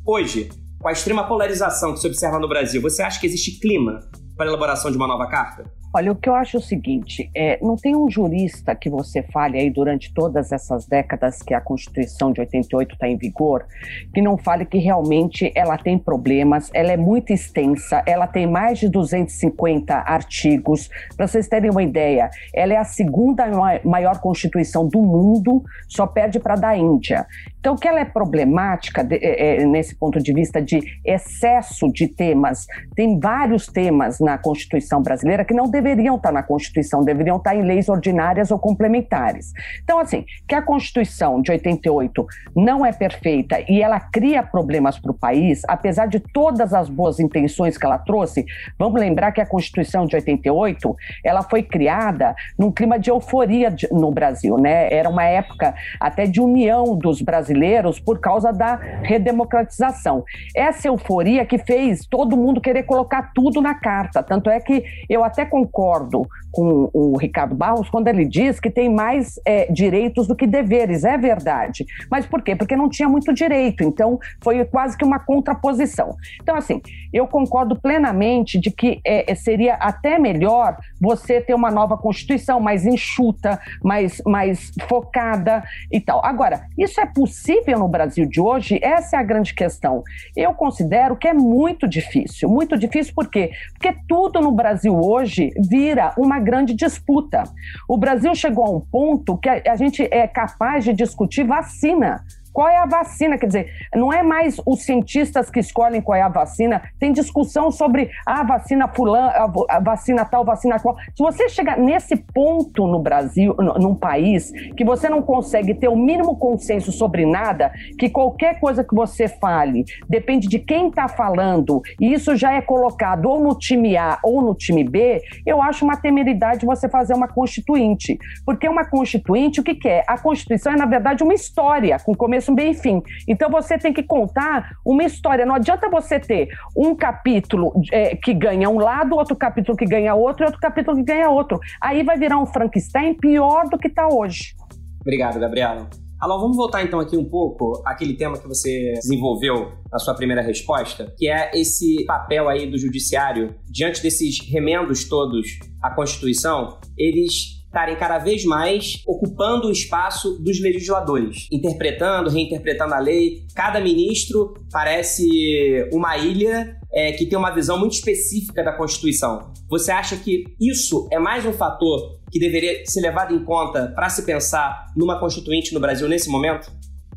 Hoje, 0.07 0.51
com 0.79 0.89
a 0.89 0.93
extrema 0.93 1.27
polarização 1.27 1.95
que 1.95 2.01
se 2.01 2.07
observa 2.07 2.39
no 2.39 2.49
Brasil, 2.49 2.83
você 2.83 3.03
acha 3.03 3.19
que 3.19 3.27
existe 3.27 3.59
clima 3.59 4.01
para 4.39 4.47
a 4.47 4.51
elaboração 4.51 4.91
de 4.91 4.97
uma 4.97 5.09
nova 5.09 5.27
carta? 5.27 5.65
Olha, 5.95 6.13
o 6.13 6.15
que 6.15 6.29
eu 6.29 6.35
acho 6.35 6.59
é 6.59 6.61
o 6.61 6.63
seguinte: 6.63 7.31
é, 7.35 7.59
não 7.63 7.75
tem 7.75 7.97
um 7.97 8.11
jurista 8.11 8.75
que 8.75 8.91
você 8.91 9.23
fale 9.23 9.59
aí 9.59 9.71
durante 9.71 10.13
todas 10.13 10.53
essas 10.53 10.87
décadas 10.87 11.43
que 11.43 11.55
a 11.55 11.61
Constituição 11.61 12.31
de 12.31 12.41
88 12.41 12.95
está 12.95 13.09
em 13.09 13.17
vigor, 13.17 13.67
que 14.15 14.21
não 14.21 14.37
fale 14.37 14.67
que 14.67 14.79
realmente 14.79 15.51
ela 15.55 15.79
tem 15.79 15.99
problemas, 15.99 16.71
ela 16.75 16.93
é 16.93 16.97
muito 16.97 17.33
extensa, 17.33 18.03
ela 18.07 18.27
tem 18.27 18.47
mais 18.47 18.79
de 18.79 18.89
250 18.89 19.95
artigos. 19.95 20.91
Para 21.17 21.27
vocês 21.27 21.49
terem 21.49 21.71
uma 21.71 21.83
ideia, 21.83 22.31
ela 22.55 22.75
é 22.75 22.77
a 22.77 22.85
segunda 22.85 23.47
maior 23.83 24.21
Constituição 24.21 24.87
do 24.87 25.01
mundo, 25.01 25.65
só 25.89 26.07
perde 26.07 26.39
para 26.39 26.55
a 26.55 26.59
da 26.59 26.77
Índia. 26.77 27.27
Então, 27.61 27.77
que 27.77 27.89
ela 27.89 28.01
é 28.01 28.05
problemática 28.05 29.03
de, 29.03 29.17
é, 29.17 29.63
é, 29.63 29.67
nesse 29.67 29.95
ponto 29.95 30.21
de 30.21 30.33
vista 30.33 30.63
de 30.63 30.81
excesso 31.05 31.91
de 31.93 32.07
temas, 32.07 32.67
tem 32.95 33.19
vários 33.19 33.67
temas 33.67 34.21
na 34.21 34.39
Constituição 34.39 35.03
brasileira 35.03 35.45
que 35.45 35.53
não 35.53 35.69
deveriam 35.69 36.17
estar 36.17 36.33
na 36.33 36.43
Constituição, 36.43 37.05
deveriam 37.05 37.37
estar 37.37 37.57
em 37.57 37.63
leis 37.63 37.89
ordinárias 37.89 38.51
ou 38.51 38.59
complementares. 38.59 39.53
Então, 39.83 39.99
assim, 39.99 40.25
que 40.47 40.55
a 40.55 40.63
Constituição 40.63 41.43
de 41.43 41.51
88 41.51 42.27
não 42.55 42.87
é 42.87 42.93
perfeita 42.93 43.59
e 43.69 43.83
ela 43.83 43.99
cria 43.99 44.43
problemas 44.43 44.99
para 44.99 45.11
o 45.11 45.15
país, 45.15 45.63
apesar 45.67 46.07
de 46.07 46.21
todas 46.21 46.73
as 46.73 46.89
boas 46.89 47.19
intenções 47.19 47.77
que 47.77 47.85
ela 47.85 47.99
trouxe, 47.99 48.47
vamos 48.79 49.01
lembrar 49.01 49.33
que 49.33 49.41
a 49.41 49.47
Constituição 49.47 50.07
de 50.07 50.15
88 50.15 50.97
ela 51.25 51.43
foi 51.43 51.63
criada 51.63 52.37
num 52.59 52.71
clima 52.71 52.99
de 52.99 53.11
euforia 53.11 53.75
no 53.91 54.13
Brasil, 54.13 54.57
né? 54.59 54.93
Era 54.93 55.09
uma 55.09 55.25
época 55.25 55.75
até 56.01 56.25
de 56.25 56.41
união 56.41 56.97
dos 56.97 57.21
brasileiros 57.21 57.49
brasileiros 57.59 57.99
por 57.99 58.21
causa 58.21 58.53
da 58.53 58.77
redemocratização. 59.03 60.25
Essa 60.55 60.89
euforia 60.89 61.45
que 61.45 61.59
fez 61.59 62.07
todo 62.07 62.37
mundo 62.37 62.61
querer 62.61 62.85
colocar 62.85 63.33
tudo 63.35 63.61
na 63.61 63.75
carta. 63.75 64.23
Tanto 64.23 64.49
é 64.49 64.61
que 64.61 64.85
eu 65.09 65.25
até 65.25 65.45
concordo 65.45 66.27
com 66.51 66.89
o 66.93 67.17
Ricardo 67.19 67.55
Barros 67.55 67.91
quando 67.91 68.09
ele 68.09 68.25
diz 68.25 68.59
que 68.59 68.71
tem 68.71 68.89
mais 68.89 69.39
é, 69.45 69.71
direitos 69.71 70.27
do 70.27 70.35
que 70.35 70.47
deveres. 70.47 71.05
É 71.05 71.19
verdade. 71.19 71.85
Mas 72.11 72.27
por 72.27 72.43
quê? 72.43 72.57
Porque 72.57 72.77
não 72.77 72.89
tinha 72.89 73.09
muito 73.09 73.33
direito. 73.35 73.83
Então 73.83 74.19
foi 74.43 74.65
quase 74.65 74.97
que 74.97 75.05
uma 75.05 75.19
contraposição. 75.19 76.15
Então, 76.41 76.57
assim, 76.57 76.81
eu 77.13 77.27
concordo 77.27 77.77
plenamente 77.77 78.59
de 78.59 78.71
que 78.71 79.01
é, 79.05 79.35
seria 79.35 79.75
até 79.75 80.19
melhor 80.19 80.77
você 81.01 81.41
ter 81.41 81.55
uma 81.55 81.71
nova 81.71 81.97
Constituição 81.97 82.61
mais 82.61 82.87
enxuta, 82.87 83.61
mais, 83.83 84.21
mais 84.27 84.73
focada 84.89 85.63
e 85.91 86.01
tal. 86.01 86.25
Agora, 86.25 86.67
isso 86.77 87.01
é 87.01 87.07
possível 87.07 87.79
no 87.79 87.89
Brasil 87.89 88.27
de 88.27 88.41
hoje? 88.41 88.79
Essa 88.83 89.17
é 89.17 89.19
a 89.21 89.23
grande 89.23 89.55
questão. 89.55 90.03
Eu 90.37 90.55
considero 90.55 91.17
que 91.17 91.29
é 91.29 91.35
muito 91.35 91.87
difícil. 91.89 92.49
Muito 92.49 92.77
difícil 92.77 93.13
por 93.15 93.29
quê? 93.29 93.51
Porque 93.73 93.97
tudo 94.09 94.41
no 94.41 94.53
Brasil 94.53 94.99
hoje 94.99 95.51
vira 95.59 96.13
uma 96.17 96.39
grande 96.39 96.75
disputa. 96.75 97.45
O 97.89 97.97
Brasil 97.97 98.35
chegou 98.35 98.65
a 98.65 98.71
um 98.71 98.81
ponto 98.81 99.37
que 99.39 99.49
a, 99.49 99.63
a 99.73 99.77
gente 99.77 100.07
é 100.11 100.27
capaz 100.27 100.85
de 100.85 100.93
discutir 100.93 101.45
vacina. 101.45 102.25
Qual 102.59 102.69
é 102.69 102.77
a 102.77 102.87
vacina? 102.87 103.39
Quer 103.39 103.47
dizer, 103.47 103.73
não 103.95 104.13
é 104.13 104.21
mais 104.21 104.61
os 104.67 104.83
cientistas 104.83 105.49
que 105.49 105.61
escolhem 105.61 106.01
qual 106.01 106.19
é 106.19 106.23
a 106.23 106.29
vacina, 106.29 106.83
tem 106.99 107.13
discussão 107.13 107.71
sobre 107.71 108.11
a 108.27 108.43
vacina 108.43 108.89
fulano, 108.89 109.65
a 109.71 109.79
vacina 109.79 110.25
tal, 110.25 110.45
vacina 110.45 110.77
qual. 110.81 110.97
Se 111.15 111.23
você 111.23 111.49
chegar 111.49 111.79
nesse 111.79 112.17
ponto 112.17 112.85
no 112.89 112.99
Brasil, 112.99 113.55
num 113.79 113.95
país, 113.95 114.51
que 114.77 114.85
você 114.85 115.09
não 115.09 115.23
consegue 115.23 115.73
ter 115.73 115.87
o 115.87 115.95
mínimo 115.95 116.37
consenso 116.37 116.91
sobre 116.91 117.25
nada, 117.25 117.71
que 117.97 118.11
qualquer 118.11 118.59
coisa 118.59 118.83
que 118.83 118.93
você 118.93 119.29
fale 119.29 119.85
depende 120.09 120.49
de 120.49 120.59
quem 120.59 120.89
está 120.89 121.07
falando, 121.07 121.81
e 122.01 122.13
isso 122.13 122.35
já 122.35 122.55
é 122.55 122.61
colocado 122.61 123.27
ou 123.27 123.39
no 123.39 123.57
time 123.57 123.97
A 123.97 124.19
ou 124.21 124.43
no 124.43 124.53
time 124.53 124.83
B, 124.83 125.23
eu 125.47 125.63
acho 125.63 125.85
uma 125.85 125.97
temeridade 125.97 126.67
você 126.67 126.89
fazer 126.89 127.15
uma 127.15 127.29
constituinte. 127.29 128.19
Porque 128.45 128.69
uma 128.69 128.85
constituinte, 128.85 129.61
o 129.61 129.63
que, 129.63 129.77
que 129.77 129.89
é? 129.89 130.03
A 130.09 130.19
Constituição 130.19 130.73
é, 130.73 130.77
na 130.77 130.87
verdade, 130.87 131.23
uma 131.23 131.35
história 131.35 131.97
com 132.01 132.17
começo 132.17 132.48
começo, 132.49 132.53
meio 132.53 132.71
e 132.71 132.75
fim. 132.75 133.03
Então 133.27 133.51
você 133.51 133.79
tem 133.79 133.93
que 133.93 134.03
contar 134.03 134.71
uma 134.85 135.05
história. 135.05 135.45
Não 135.45 135.55
adianta 135.55 135.89
você 135.89 136.19
ter 136.19 136.49
um 136.77 136.95
capítulo 136.95 137.73
é, 137.93 138.17
que 138.17 138.33
ganha 138.33 138.69
um 138.69 138.79
lado, 138.79 139.15
outro 139.15 139.37
capítulo 139.37 139.77
que 139.77 139.85
ganha 139.85 140.15
outro 140.15 140.47
outro 140.47 140.61
capítulo 140.61 140.97
que 140.97 141.05
ganha 141.05 141.29
outro. 141.31 141.59
Aí 141.81 142.03
vai 142.03 142.19
virar 142.19 142.39
um 142.39 142.47
Frankenstein 142.47 143.15
pior 143.15 143.69
do 143.69 143.79
que 143.79 143.89
está 143.89 144.09
hoje. 144.09 144.55
Obrigado, 145.01 145.39
Gabriela. 145.39 145.89
Alô, 146.21 146.41
vamos 146.41 146.57
voltar 146.57 146.83
então 146.83 146.99
aqui 146.99 147.17
um 147.17 147.25
pouco 147.25 147.81
àquele 147.87 148.17
tema 148.17 148.37
que 148.37 148.49
você 148.49 148.93
desenvolveu 148.95 149.71
na 149.91 150.01
sua 150.01 150.15
primeira 150.15 150.43
resposta, 150.43 151.15
que 151.17 151.29
é 151.29 151.53
esse 151.55 152.05
papel 152.07 152.49
aí 152.49 152.69
do 152.69 152.77
judiciário 152.77 153.55
diante 153.71 154.03
desses 154.03 154.39
remendos 154.51 155.09
todos 155.09 155.47
à 155.81 155.95
Constituição, 155.95 156.81
eles 156.99 157.58
estarem 157.69 157.97
cada 157.97 158.19
vez 158.19 158.45
mais 158.45 159.03
ocupando 159.07 159.69
o 159.69 159.71
espaço 159.71 160.39
dos 160.43 160.61
legisladores, 160.61 161.47
interpretando, 161.53 162.31
reinterpretando 162.31 162.95
a 162.95 162.99
lei. 162.99 163.47
Cada 163.55 163.81
ministro 163.81 164.55
parece 164.73 165.89
uma 165.93 166.17
ilha 166.17 166.77
é, 166.93 167.13
que 167.13 167.27
tem 167.27 167.39
uma 167.39 167.51
visão 167.51 167.79
muito 167.79 167.93
específica 167.93 168.65
da 168.65 168.73
Constituição. 168.73 169.53
Você 169.69 169.93
acha 169.93 170.17
que 170.17 170.45
isso 170.61 171.09
é 171.13 171.19
mais 171.19 171.45
um 171.45 171.53
fator 171.53 172.19
que 172.31 172.39
deveria 172.39 172.85
ser 172.87 173.01
levado 173.01 173.35
em 173.35 173.45
conta 173.45 173.93
para 173.95 174.09
se 174.09 174.23
pensar 174.25 174.87
numa 174.97 175.21
Constituinte 175.21 175.75
no 175.75 175.81
Brasil 175.81 176.09
nesse 176.09 176.29
momento? 176.31 176.71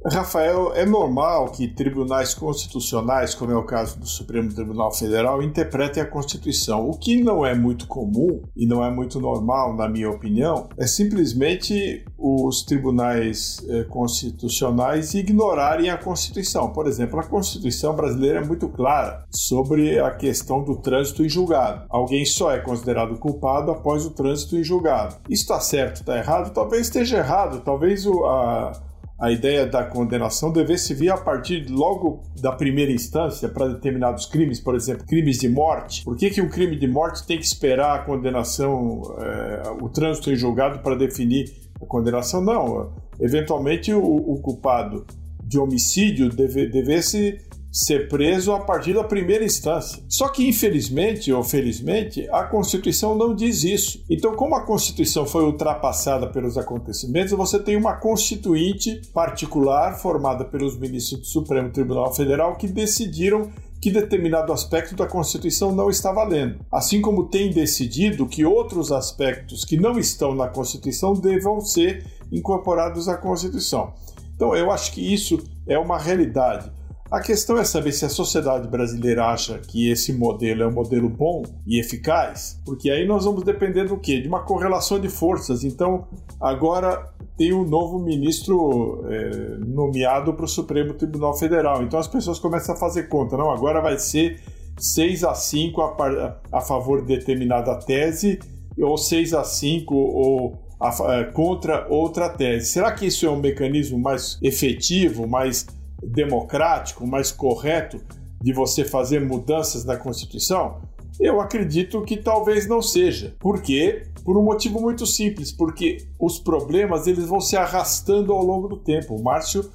Rafael, 0.10 0.74
é 0.74 0.84
normal 0.84 1.52
que 1.52 1.68
tribunais 1.68 2.34
constitucionais, 2.34 3.36
como 3.36 3.52
é 3.52 3.56
o 3.56 3.64
caso 3.64 4.00
do 4.00 4.08
Supremo 4.08 4.52
Tribunal 4.52 4.92
Federal, 4.92 5.44
interpretem 5.44 6.02
a 6.02 6.06
Constituição. 6.06 6.90
O 6.90 6.98
que 6.98 7.22
não 7.22 7.46
é 7.46 7.54
muito 7.54 7.86
comum 7.86 8.42
e 8.56 8.66
não 8.66 8.84
é 8.84 8.90
muito 8.90 9.20
normal, 9.20 9.76
na 9.76 9.88
minha 9.88 10.10
opinião, 10.10 10.68
é 10.76 10.88
simplesmente 10.88 12.04
os 12.18 12.64
tribunais 12.64 13.64
eh, 13.70 13.84
constitucionais 13.84 15.14
ignorarem 15.14 15.92
a 15.92 15.98
Constituição. 15.98 16.72
Por 16.72 16.88
exemplo, 16.88 17.20
a 17.20 17.24
Constituição 17.24 17.96
brasileira 17.96 18.40
é 18.40 18.46
muito 18.46 18.70
clara 18.70 19.26
sobre 19.30 20.00
a 20.00 20.10
questão 20.12 20.64
do 20.64 20.78
trânsito 20.78 21.24
em 21.24 21.30
julgado. 21.30 21.86
Alguém 21.90 22.26
só 22.26 22.52
é 22.52 22.60
considerado 22.60 23.18
culpado 23.20 23.70
após 23.70 24.04
o 24.04 24.12
trânsito 24.12 24.58
em 24.58 24.64
julgado. 24.64 25.16
Isso 25.30 25.44
está 25.44 25.60
certo, 25.60 25.98
está 25.98 26.18
errado? 26.18 26.54
Talvez 26.54 26.88
esteja 26.88 27.18
errado, 27.18 27.62
talvez 27.64 28.06
o, 28.08 28.26
a 28.26 28.72
a 29.22 29.32
ideia 29.32 29.68
da 29.68 29.84
condenação 29.84 30.52
devesse 30.52 30.96
vir 30.96 31.12
a 31.12 31.18
partir 31.18 31.68
logo 31.70 32.24
da 32.42 32.52
primeira 32.52 32.92
instância 32.92 33.48
para 33.48 33.68
determinados 33.68 34.26
crimes, 34.26 34.60
por 34.60 34.74
exemplo, 34.74 35.06
crimes 35.06 35.38
de 35.38 35.48
morte. 35.48 36.04
Por 36.04 36.18
que, 36.18 36.32
que 36.32 36.42
um 36.42 36.50
crime 36.50 36.76
de 36.76 36.88
morte 36.88 37.24
tem 37.28 37.38
que 37.38 37.46
esperar 37.46 37.96
a 37.96 38.00
condenação, 38.00 39.04
é, 39.20 39.64
o 39.80 39.88
trânsito 39.90 40.32
em 40.32 40.36
julgado 40.36 40.80
para 40.80 40.96
definir 40.96 41.54
a 41.80 41.86
condenação? 41.86 42.44
Não. 42.44 42.94
Eventualmente, 43.20 43.94
o, 43.94 44.04
o 44.04 44.42
culpado 44.42 45.06
de 45.44 45.60
homicídio 45.60 46.28
deve, 46.30 46.66
devesse 46.66 47.38
ser 47.72 48.10
preso 48.10 48.52
a 48.52 48.60
partir 48.60 48.94
da 48.94 49.04
primeira 49.04 49.46
instância. 49.46 50.04
Só 50.10 50.28
que, 50.28 50.48
infelizmente 50.48 51.32
ou 51.32 51.42
felizmente, 51.42 52.28
a 52.30 52.44
Constituição 52.44 53.16
não 53.16 53.34
diz 53.34 53.64
isso. 53.64 54.04
Então, 54.10 54.36
como 54.36 54.56
a 54.56 54.66
Constituição 54.66 55.26
foi 55.26 55.46
ultrapassada 55.46 56.28
pelos 56.28 56.58
acontecimentos, 56.58 57.32
você 57.32 57.58
tem 57.58 57.78
uma 57.78 57.94
constituinte 57.94 59.02
particular 59.14 59.94
formada 59.94 60.44
pelos 60.44 60.78
ministros 60.78 61.22
do 61.22 61.28
Supremo 61.28 61.72
Tribunal 61.72 62.14
Federal 62.14 62.58
que 62.58 62.68
decidiram 62.68 63.50
que 63.80 63.90
determinado 63.90 64.54
aspecto 64.54 64.96
da 64.96 65.08
Constituição 65.08 65.74
não 65.74 65.90
está 65.90 66.12
valendo, 66.12 66.60
assim 66.72 67.02
como 67.02 67.30
tem 67.30 67.52
decidido 67.52 68.28
que 68.28 68.46
outros 68.46 68.92
aspectos 68.92 69.66
que 69.66 69.76
não 69.76 69.98
estão 69.98 70.36
na 70.36 70.48
Constituição 70.48 71.14
devam 71.14 71.60
ser 71.62 72.06
incorporados 72.32 73.10
à 73.10 73.18
Constituição. 73.18 73.94
Então, 74.36 74.56
eu 74.56 74.70
acho 74.72 74.92
que 74.92 75.14
isso 75.14 75.40
é 75.68 75.80
uma 75.80 75.98
realidade. 75.98 76.72
A 77.12 77.20
questão 77.20 77.58
é 77.58 77.66
saber 77.66 77.92
se 77.92 78.06
a 78.06 78.10
sociedade 78.10 78.70
brasileira 78.70 79.26
acha 79.26 79.60
que 79.60 79.92
esse 79.92 80.14
modelo 80.14 80.64
é 80.64 80.68
um 80.68 80.72
modelo 80.72 81.10
bom 81.10 81.44
e 81.68 81.78
eficaz, 81.78 82.58
porque 82.64 82.90
aí 82.90 83.06
nós 83.06 83.26
vamos 83.26 83.44
depender 83.44 83.84
do 83.84 83.98
quê? 83.98 84.22
De 84.22 84.30
uma 84.30 84.44
correlação 84.44 84.98
de 84.98 85.10
forças. 85.10 85.66
Então, 85.66 86.08
agora 86.40 87.12
tem 87.38 87.52
um 87.52 87.66
novo 87.66 88.00
ministro 88.00 89.04
é, 89.10 89.58
nomeado 89.58 90.34
para 90.34 90.46
o 90.46 90.48
Supremo 90.48 90.94
Tribunal 90.94 91.38
Federal. 91.38 91.84
Então 91.84 92.00
as 92.00 92.08
pessoas 92.08 92.40
começam 92.40 92.76
a 92.76 92.78
fazer 92.78 93.10
conta. 93.10 93.36
Não, 93.36 93.52
agora 93.52 93.82
vai 93.82 94.00
ser 94.00 94.40
6 94.80 95.26
a 95.26 95.34
5 95.34 95.82
a, 95.82 96.38
a 96.50 96.62
favor 96.62 97.02
de 97.02 97.18
determinada 97.18 97.76
tese, 97.76 98.40
ou 98.80 98.98
6 98.98 99.34
a 99.34 99.44
5 99.44 99.94
ou 99.94 100.58
a, 100.80 101.16
é, 101.16 101.24
contra 101.26 101.88
outra 101.90 102.30
tese. 102.30 102.68
Será 102.68 102.94
que 102.94 103.06
isso 103.06 103.26
é 103.26 103.30
um 103.30 103.40
mecanismo 103.40 104.00
mais 104.00 104.40
efetivo, 104.42 105.28
mais 105.28 105.68
democrático, 106.04 107.06
mais 107.06 107.32
correto 107.32 108.02
de 108.42 108.54
você 108.54 108.84
fazer 108.84 109.20
mudanças 109.20 109.86
na 109.86 109.98
Constituição? 109.98 110.82
Eu 111.20 111.40
acredito 111.40 112.02
que 112.02 112.18
talvez 112.18 112.68
não 112.68 112.82
seja. 112.82 113.36
Por 113.40 113.62
quê? 113.62 114.04
Por 114.24 114.38
um 114.38 114.44
motivo 114.44 114.82
muito 114.82 115.06
simples, 115.06 115.52
porque 115.52 116.06
os 116.20 116.40
problemas 116.40 117.06
eles 117.06 117.26
vão 117.26 117.40
se 117.40 117.56
arrastando 117.56 118.34
ao 118.34 118.44
longo 118.44 118.68
do 118.68 118.78
tempo. 118.78 119.16
O 119.16 119.24
Márcio 119.24 119.70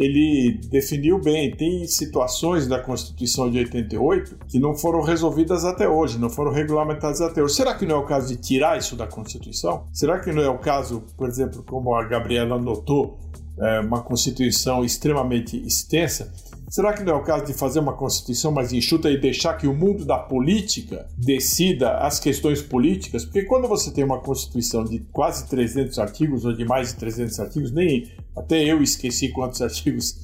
ele 0.00 0.58
definiu 0.70 1.20
bem. 1.20 1.54
Tem 1.54 1.86
situações 1.86 2.66
da 2.66 2.78
Constituição 2.78 3.50
de 3.50 3.58
88 3.58 4.38
que 4.48 4.58
não 4.58 4.74
foram 4.74 5.02
resolvidas 5.02 5.64
até 5.64 5.86
hoje, 5.86 6.18
não 6.18 6.30
foram 6.30 6.50
regulamentadas 6.50 7.20
até 7.20 7.42
hoje. 7.42 7.54
Será 7.54 7.74
que 7.74 7.84
não 7.84 7.96
é 7.96 7.98
o 7.98 8.06
caso 8.06 8.28
de 8.28 8.36
tirar 8.36 8.78
isso 8.78 8.96
da 8.96 9.06
Constituição? 9.06 9.84
Será 9.92 10.18
que 10.18 10.32
não 10.32 10.42
é 10.42 10.48
o 10.48 10.58
caso, 10.58 11.02
por 11.18 11.28
exemplo, 11.28 11.62
como 11.62 11.94
a 11.94 12.02
Gabriela 12.04 12.58
notou, 12.58 13.18
é 13.58 13.80
uma 13.80 14.02
Constituição 14.02 14.84
extremamente 14.84 15.56
extensa? 15.56 16.32
Será 16.70 16.92
que 16.92 17.02
não 17.02 17.14
é 17.14 17.16
o 17.16 17.24
caso 17.24 17.46
de 17.46 17.52
fazer 17.52 17.80
uma 17.80 17.94
Constituição 17.94 18.52
mais 18.52 18.72
enxuta 18.72 19.10
e 19.10 19.18
deixar 19.18 19.54
que 19.54 19.66
o 19.66 19.74
mundo 19.74 20.04
da 20.04 20.16
política 20.16 21.08
decida 21.18 21.98
as 21.98 22.20
questões 22.20 22.62
políticas? 22.62 23.24
Porque 23.24 23.42
quando 23.42 23.66
você 23.66 23.90
tem 23.90 24.04
uma 24.04 24.20
Constituição 24.20 24.84
de 24.84 25.00
quase 25.12 25.48
300 25.48 25.98
artigos, 25.98 26.44
ou 26.44 26.52
de 26.52 26.64
mais 26.64 26.90
de 26.90 27.00
300 27.00 27.40
artigos, 27.40 27.72
nem 27.72 28.08
até 28.36 28.62
eu 28.62 28.80
esqueci 28.82 29.30
quantos 29.30 29.60
artigos 29.62 30.14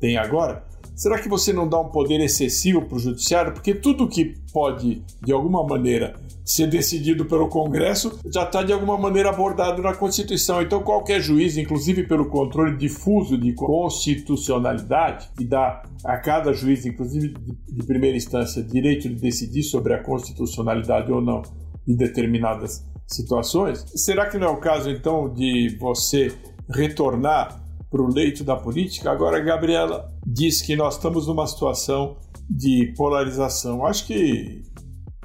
tem 0.00 0.16
agora, 0.16 0.64
será 1.02 1.18
que 1.18 1.28
você 1.28 1.52
não 1.52 1.68
dá 1.68 1.80
um 1.80 1.88
poder 1.88 2.20
excessivo 2.20 2.82
para 2.82 2.94
o 2.94 3.00
Judiciário? 3.00 3.52
Porque 3.52 3.74
tudo 3.74 4.08
que 4.08 4.36
pode, 4.52 5.02
de 5.20 5.32
alguma 5.32 5.66
maneira, 5.66 6.14
ser 6.44 6.68
decidido 6.68 7.24
pelo 7.24 7.48
Congresso 7.48 8.20
já 8.32 8.44
está 8.44 8.62
de 8.62 8.72
alguma 8.72 8.96
maneira 8.96 9.30
abordado 9.30 9.82
na 9.82 9.92
Constituição. 9.94 10.62
Então, 10.62 10.80
qualquer 10.80 11.20
juiz, 11.20 11.56
inclusive 11.56 12.04
pelo 12.04 12.26
controle 12.26 12.76
difuso 12.76 13.36
de 13.36 13.52
constitucionalidade, 13.52 15.28
que 15.36 15.44
dá 15.44 15.82
a 16.04 16.16
cada 16.18 16.52
juiz, 16.52 16.86
inclusive 16.86 17.34
de 17.68 17.84
primeira 17.84 18.16
instância, 18.16 18.62
direito 18.62 19.08
de 19.08 19.16
decidir 19.16 19.64
sobre 19.64 19.94
a 19.94 20.02
constitucionalidade 20.04 21.10
ou 21.10 21.20
não 21.20 21.42
de 21.84 21.96
determinadas 21.96 22.86
situações, 23.08 23.84
será 23.96 24.26
que 24.26 24.38
não 24.38 24.46
é 24.46 24.50
o 24.50 24.58
caso 24.58 24.88
então 24.88 25.28
de 25.34 25.76
você 25.80 26.32
retornar 26.70 27.60
para 27.92 28.02
o 28.02 28.10
leito 28.10 28.42
da 28.42 28.56
política? 28.56 29.10
Agora, 29.10 29.38
Gabriela 29.38 30.10
diz 30.26 30.62
que 30.62 30.74
nós 30.74 30.94
estamos 30.94 31.26
numa 31.26 31.46
situação 31.46 32.16
de 32.48 32.94
polarização. 32.96 33.84
Acho 33.84 34.06
que 34.06 34.62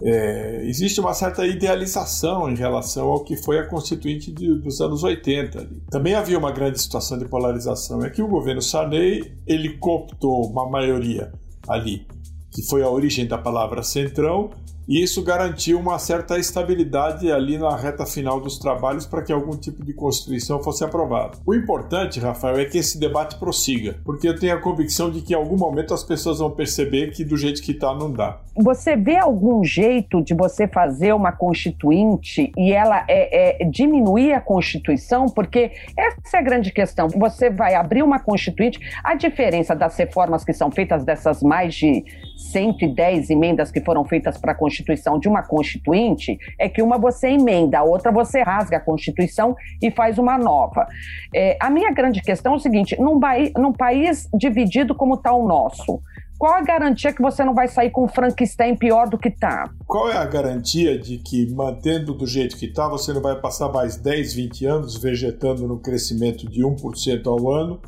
é, 0.03 0.65
existe 0.65 0.99
uma 0.99 1.13
certa 1.13 1.47
idealização 1.47 2.49
em 2.49 2.55
relação 2.55 3.07
ao 3.07 3.23
que 3.23 3.37
foi 3.37 3.57
a 3.57 3.65
Constituinte 3.65 4.33
de, 4.33 4.59
dos 4.59 4.81
anos 4.81 5.01
80. 5.01 5.69
Também 5.89 6.13
havia 6.13 6.37
uma 6.37 6.51
grande 6.51 6.79
situação 6.81 7.17
de 7.17 7.25
polarização. 7.25 8.03
É 8.03 8.09
que 8.09 8.21
o 8.21 8.27
governo 8.27 8.61
Sarney 8.61 9.33
ele 9.47 9.77
cooptou 9.77 10.45
uma 10.51 10.69
maioria 10.69 11.31
ali, 11.69 12.05
que 12.51 12.61
foi 12.63 12.83
a 12.83 12.89
origem 12.89 13.25
da 13.25 13.37
palavra 13.37 13.81
centrão, 13.81 14.51
e 14.87 15.03
isso 15.03 15.21
garantiu 15.21 15.77
uma 15.79 15.99
certa 15.99 16.39
estabilidade 16.39 17.29
ali 17.29 17.57
na 17.57 17.75
reta 17.75 18.05
final 18.05 18.39
dos 18.39 18.57
trabalhos 18.57 19.05
para 19.05 19.21
que 19.21 19.33
algum 19.33 19.57
tipo 19.57 19.83
de 19.83 19.93
Constituição 19.93 20.63
fosse 20.63 20.83
aprovada. 20.83 21.37
O 21.45 21.53
importante, 21.53 22.19
Rafael, 22.19 22.57
é 22.57 22.65
que 22.65 22.77
esse 22.77 22.97
debate 22.97 23.37
prossiga, 23.37 23.97
porque 24.05 24.27
eu 24.27 24.39
tenho 24.39 24.55
a 24.55 24.61
convicção 24.61 25.11
de 25.11 25.21
que 25.21 25.33
em 25.33 25.35
algum 25.35 25.57
momento 25.57 25.93
as 25.93 26.03
pessoas 26.03 26.39
vão 26.39 26.49
perceber 26.49 27.11
que 27.11 27.25
do 27.25 27.35
jeito 27.35 27.61
que 27.61 27.73
está 27.73 27.93
não 27.93 28.11
dá. 28.11 28.39
Você 28.55 28.95
vê 28.95 29.17
algum 29.17 29.63
jeito 29.63 30.23
de 30.23 30.33
você 30.33 30.67
fazer 30.67 31.13
uma 31.13 31.31
Constituinte 31.31 32.51
e 32.57 32.71
ela 32.71 33.03
é, 33.07 33.61
é 33.61 33.65
diminuir 33.65 34.33
a 34.33 34.41
Constituição? 34.41 35.27
Porque 35.27 35.71
essa 35.95 36.37
é 36.37 36.39
a 36.39 36.41
grande 36.41 36.71
questão. 36.71 37.07
Você 37.09 37.49
vai 37.49 37.75
abrir 37.75 38.03
uma 38.03 38.19
Constituinte, 38.19 38.79
a 39.03 39.15
diferença 39.15 39.75
das 39.75 39.95
reformas 39.97 40.43
que 40.43 40.53
são 40.53 40.71
feitas 40.71 41.03
dessas 41.03 41.43
mais 41.43 41.75
de 41.75 42.03
110 42.37 43.29
emendas 43.29 43.69
que 43.69 43.81
foram 43.81 44.05
feitas 44.05 44.37
para 44.37 44.53
a 44.53 44.55
Constituição 44.55 44.76
de 45.19 45.27
uma 45.27 45.43
Constituinte 45.43 46.37
é 46.59 46.67
que 46.67 46.81
uma 46.81 46.97
você 46.97 47.29
emenda, 47.29 47.79
a 47.79 47.83
outra 47.83 48.11
você 48.11 48.41
rasga 48.41 48.77
a 48.77 48.79
Constituição 48.79 49.55
e 49.81 49.91
faz 49.91 50.17
uma 50.17 50.37
nova. 50.37 50.87
É, 51.33 51.57
a 51.59 51.69
minha 51.69 51.91
grande 51.91 52.21
questão 52.21 52.53
é 52.53 52.55
o 52.57 52.59
seguinte: 52.59 52.99
num, 52.99 53.19
num 53.57 53.73
país 53.73 54.27
dividido 54.33 54.95
como 54.95 55.15
está 55.15 55.31
o 55.33 55.47
nosso, 55.47 56.01
qual 56.37 56.53
a 56.53 56.61
garantia 56.61 57.11
que 57.11 57.21
você 57.21 57.43
não 57.43 57.55
vai 57.55 57.67
sair 57.67 57.89
com 57.89 58.05
um 58.05 58.07
Frankenstein 58.07 58.75
pior 58.75 59.09
do 59.09 59.17
que 59.17 59.29
está? 59.29 59.71
Qual 59.87 60.09
é 60.09 60.17
a 60.17 60.25
garantia 60.25 60.97
de 60.97 61.17
que, 61.17 61.47
mantendo 61.47 62.13
do 62.13 62.27
jeito 62.27 62.55
que 62.57 62.67
está, 62.67 62.87
você 62.87 63.11
não 63.11 63.21
vai 63.21 63.39
passar 63.39 63.69
mais 63.69 63.97
10, 63.97 64.33
20 64.33 64.65
anos 64.65 64.97
vegetando 64.97 65.67
no 65.67 65.79
crescimento 65.79 66.47
de 66.47 66.61
1% 66.61 67.25
ao 67.25 67.51
ano 67.51 67.81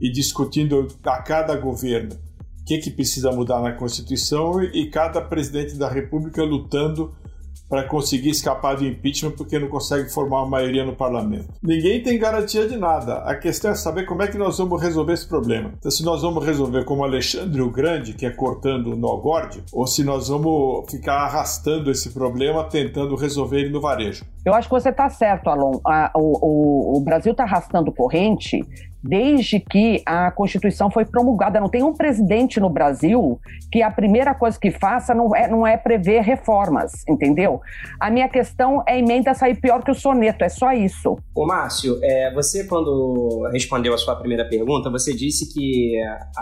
e 0.00 0.08
discutindo 0.08 0.86
a 1.04 1.20
cada 1.22 1.56
governo 1.56 2.25
que, 2.66 2.78
que 2.78 2.90
precisa 2.90 3.30
mudar 3.30 3.60
na 3.60 3.72
Constituição 3.72 4.62
e 4.62 4.90
cada 4.90 5.20
presidente 5.20 5.76
da 5.76 5.88
República 5.88 6.42
lutando 6.42 7.14
para 7.68 7.82
conseguir 7.84 8.30
escapar 8.30 8.76
do 8.76 8.86
impeachment 8.86 9.32
porque 9.32 9.58
não 9.58 9.68
consegue 9.68 10.08
formar 10.12 10.42
uma 10.42 10.50
maioria 10.50 10.84
no 10.84 10.94
parlamento. 10.94 11.48
Ninguém 11.62 12.02
tem 12.02 12.18
garantia 12.18 12.68
de 12.68 12.76
nada. 12.76 13.18
A 13.18 13.34
questão 13.34 13.72
é 13.72 13.74
saber 13.74 14.04
como 14.04 14.22
é 14.22 14.28
que 14.28 14.38
nós 14.38 14.58
vamos 14.58 14.80
resolver 14.80 15.12
esse 15.12 15.26
problema. 15.26 15.72
Então, 15.78 15.90
se 15.90 16.04
nós 16.04 16.22
vamos 16.22 16.44
resolver 16.44 16.84
como 16.84 17.04
Alexandre 17.04 17.60
o 17.60 17.70
Grande, 17.70 18.12
que 18.12 18.24
é 18.24 18.30
cortando 18.30 18.92
o 18.92 18.96
nó 18.96 19.20
ou 19.72 19.86
se 19.86 20.04
nós 20.04 20.28
vamos 20.28 20.88
ficar 20.90 21.16
arrastando 21.16 21.90
esse 21.90 22.10
problema 22.10 22.62
tentando 22.64 23.16
resolver 23.16 23.60
ele 23.60 23.70
no 23.70 23.80
varejo. 23.80 24.24
Eu 24.44 24.54
acho 24.54 24.68
que 24.68 24.74
você 24.74 24.90
está 24.90 25.08
certo, 25.08 25.48
Alon. 25.50 25.80
o, 26.14 26.94
o, 26.94 26.98
o 26.98 27.00
Brasil 27.00 27.32
está 27.32 27.42
arrastando 27.42 27.90
corrente 27.90 28.60
desde 29.02 29.60
que 29.60 30.02
a 30.04 30.30
Constituição 30.30 30.90
foi 30.90 31.04
promulgada. 31.04 31.60
Não 31.60 31.68
tem 31.68 31.82
um 31.82 31.94
presidente 31.94 32.58
no 32.58 32.68
Brasil 32.68 33.40
que 33.70 33.82
a 33.82 33.90
primeira 33.90 34.34
coisa 34.34 34.58
que 34.58 34.70
faça 34.70 35.14
não 35.14 35.34
é, 35.34 35.48
não 35.48 35.66
é 35.66 35.76
prever 35.76 36.22
reformas, 36.22 36.92
entendeu? 37.08 37.60
A 38.00 38.10
minha 38.10 38.28
questão 38.28 38.82
é 38.86 38.98
emenda 38.98 39.34
sair 39.34 39.60
pior 39.60 39.82
que 39.82 39.90
o 39.90 39.94
soneto, 39.94 40.44
é 40.44 40.48
só 40.48 40.72
isso. 40.72 41.16
Ô 41.34 41.46
Márcio, 41.46 41.98
é, 42.02 42.32
você 42.34 42.66
quando 42.66 43.48
respondeu 43.52 43.94
a 43.94 43.98
sua 43.98 44.16
primeira 44.16 44.44
pergunta, 44.48 44.90
você 44.90 45.14
disse 45.14 45.52
que 45.52 45.96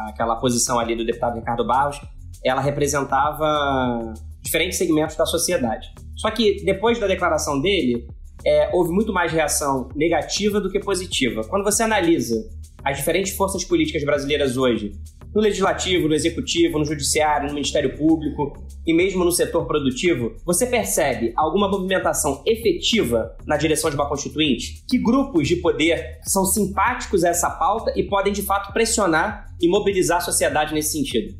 aquela 0.08 0.36
posição 0.36 0.78
ali 0.78 0.96
do 0.96 1.04
deputado 1.04 1.36
Ricardo 1.36 1.66
Barros, 1.66 2.00
ela 2.44 2.60
representava 2.60 4.14
diferentes 4.42 4.76
segmentos 4.76 5.16
da 5.16 5.24
sociedade. 5.24 5.88
Só 6.16 6.30
que 6.30 6.62
depois 6.64 6.98
da 6.98 7.06
declaração 7.06 7.60
dele, 7.60 8.06
é, 8.44 8.70
houve 8.72 8.92
muito 8.92 9.12
mais 9.12 9.32
reação 9.32 9.88
negativa 9.94 10.60
do 10.60 10.70
que 10.70 10.78
positiva. 10.78 11.42
Quando 11.44 11.64
você 11.64 11.82
analisa 11.82 12.48
as 12.84 12.98
diferentes 12.98 13.34
forças 13.34 13.64
políticas 13.64 14.04
brasileiras 14.04 14.56
hoje, 14.56 14.92
no 15.34 15.40
legislativo, 15.40 16.06
no 16.06 16.14
executivo, 16.14 16.78
no 16.78 16.84
judiciário, 16.84 17.48
no 17.48 17.54
Ministério 17.54 17.96
Público 17.96 18.52
e 18.86 18.94
mesmo 18.94 19.24
no 19.24 19.32
setor 19.32 19.66
produtivo, 19.66 20.36
você 20.44 20.66
percebe 20.66 21.32
alguma 21.34 21.68
movimentação 21.68 22.42
efetiva 22.46 23.36
na 23.44 23.56
direção 23.56 23.90
de 23.90 23.96
uma 23.96 24.08
constituinte? 24.08 24.84
Que 24.88 24.96
grupos 24.96 25.48
de 25.48 25.56
poder 25.56 26.20
são 26.22 26.44
simpáticos 26.44 27.24
a 27.24 27.30
essa 27.30 27.50
pauta 27.50 27.92
e 27.96 28.04
podem 28.04 28.32
de 28.32 28.42
fato 28.42 28.72
pressionar 28.72 29.46
e 29.60 29.68
mobilizar 29.68 30.18
a 30.18 30.20
sociedade 30.20 30.72
nesse 30.72 30.92
sentido? 30.92 31.34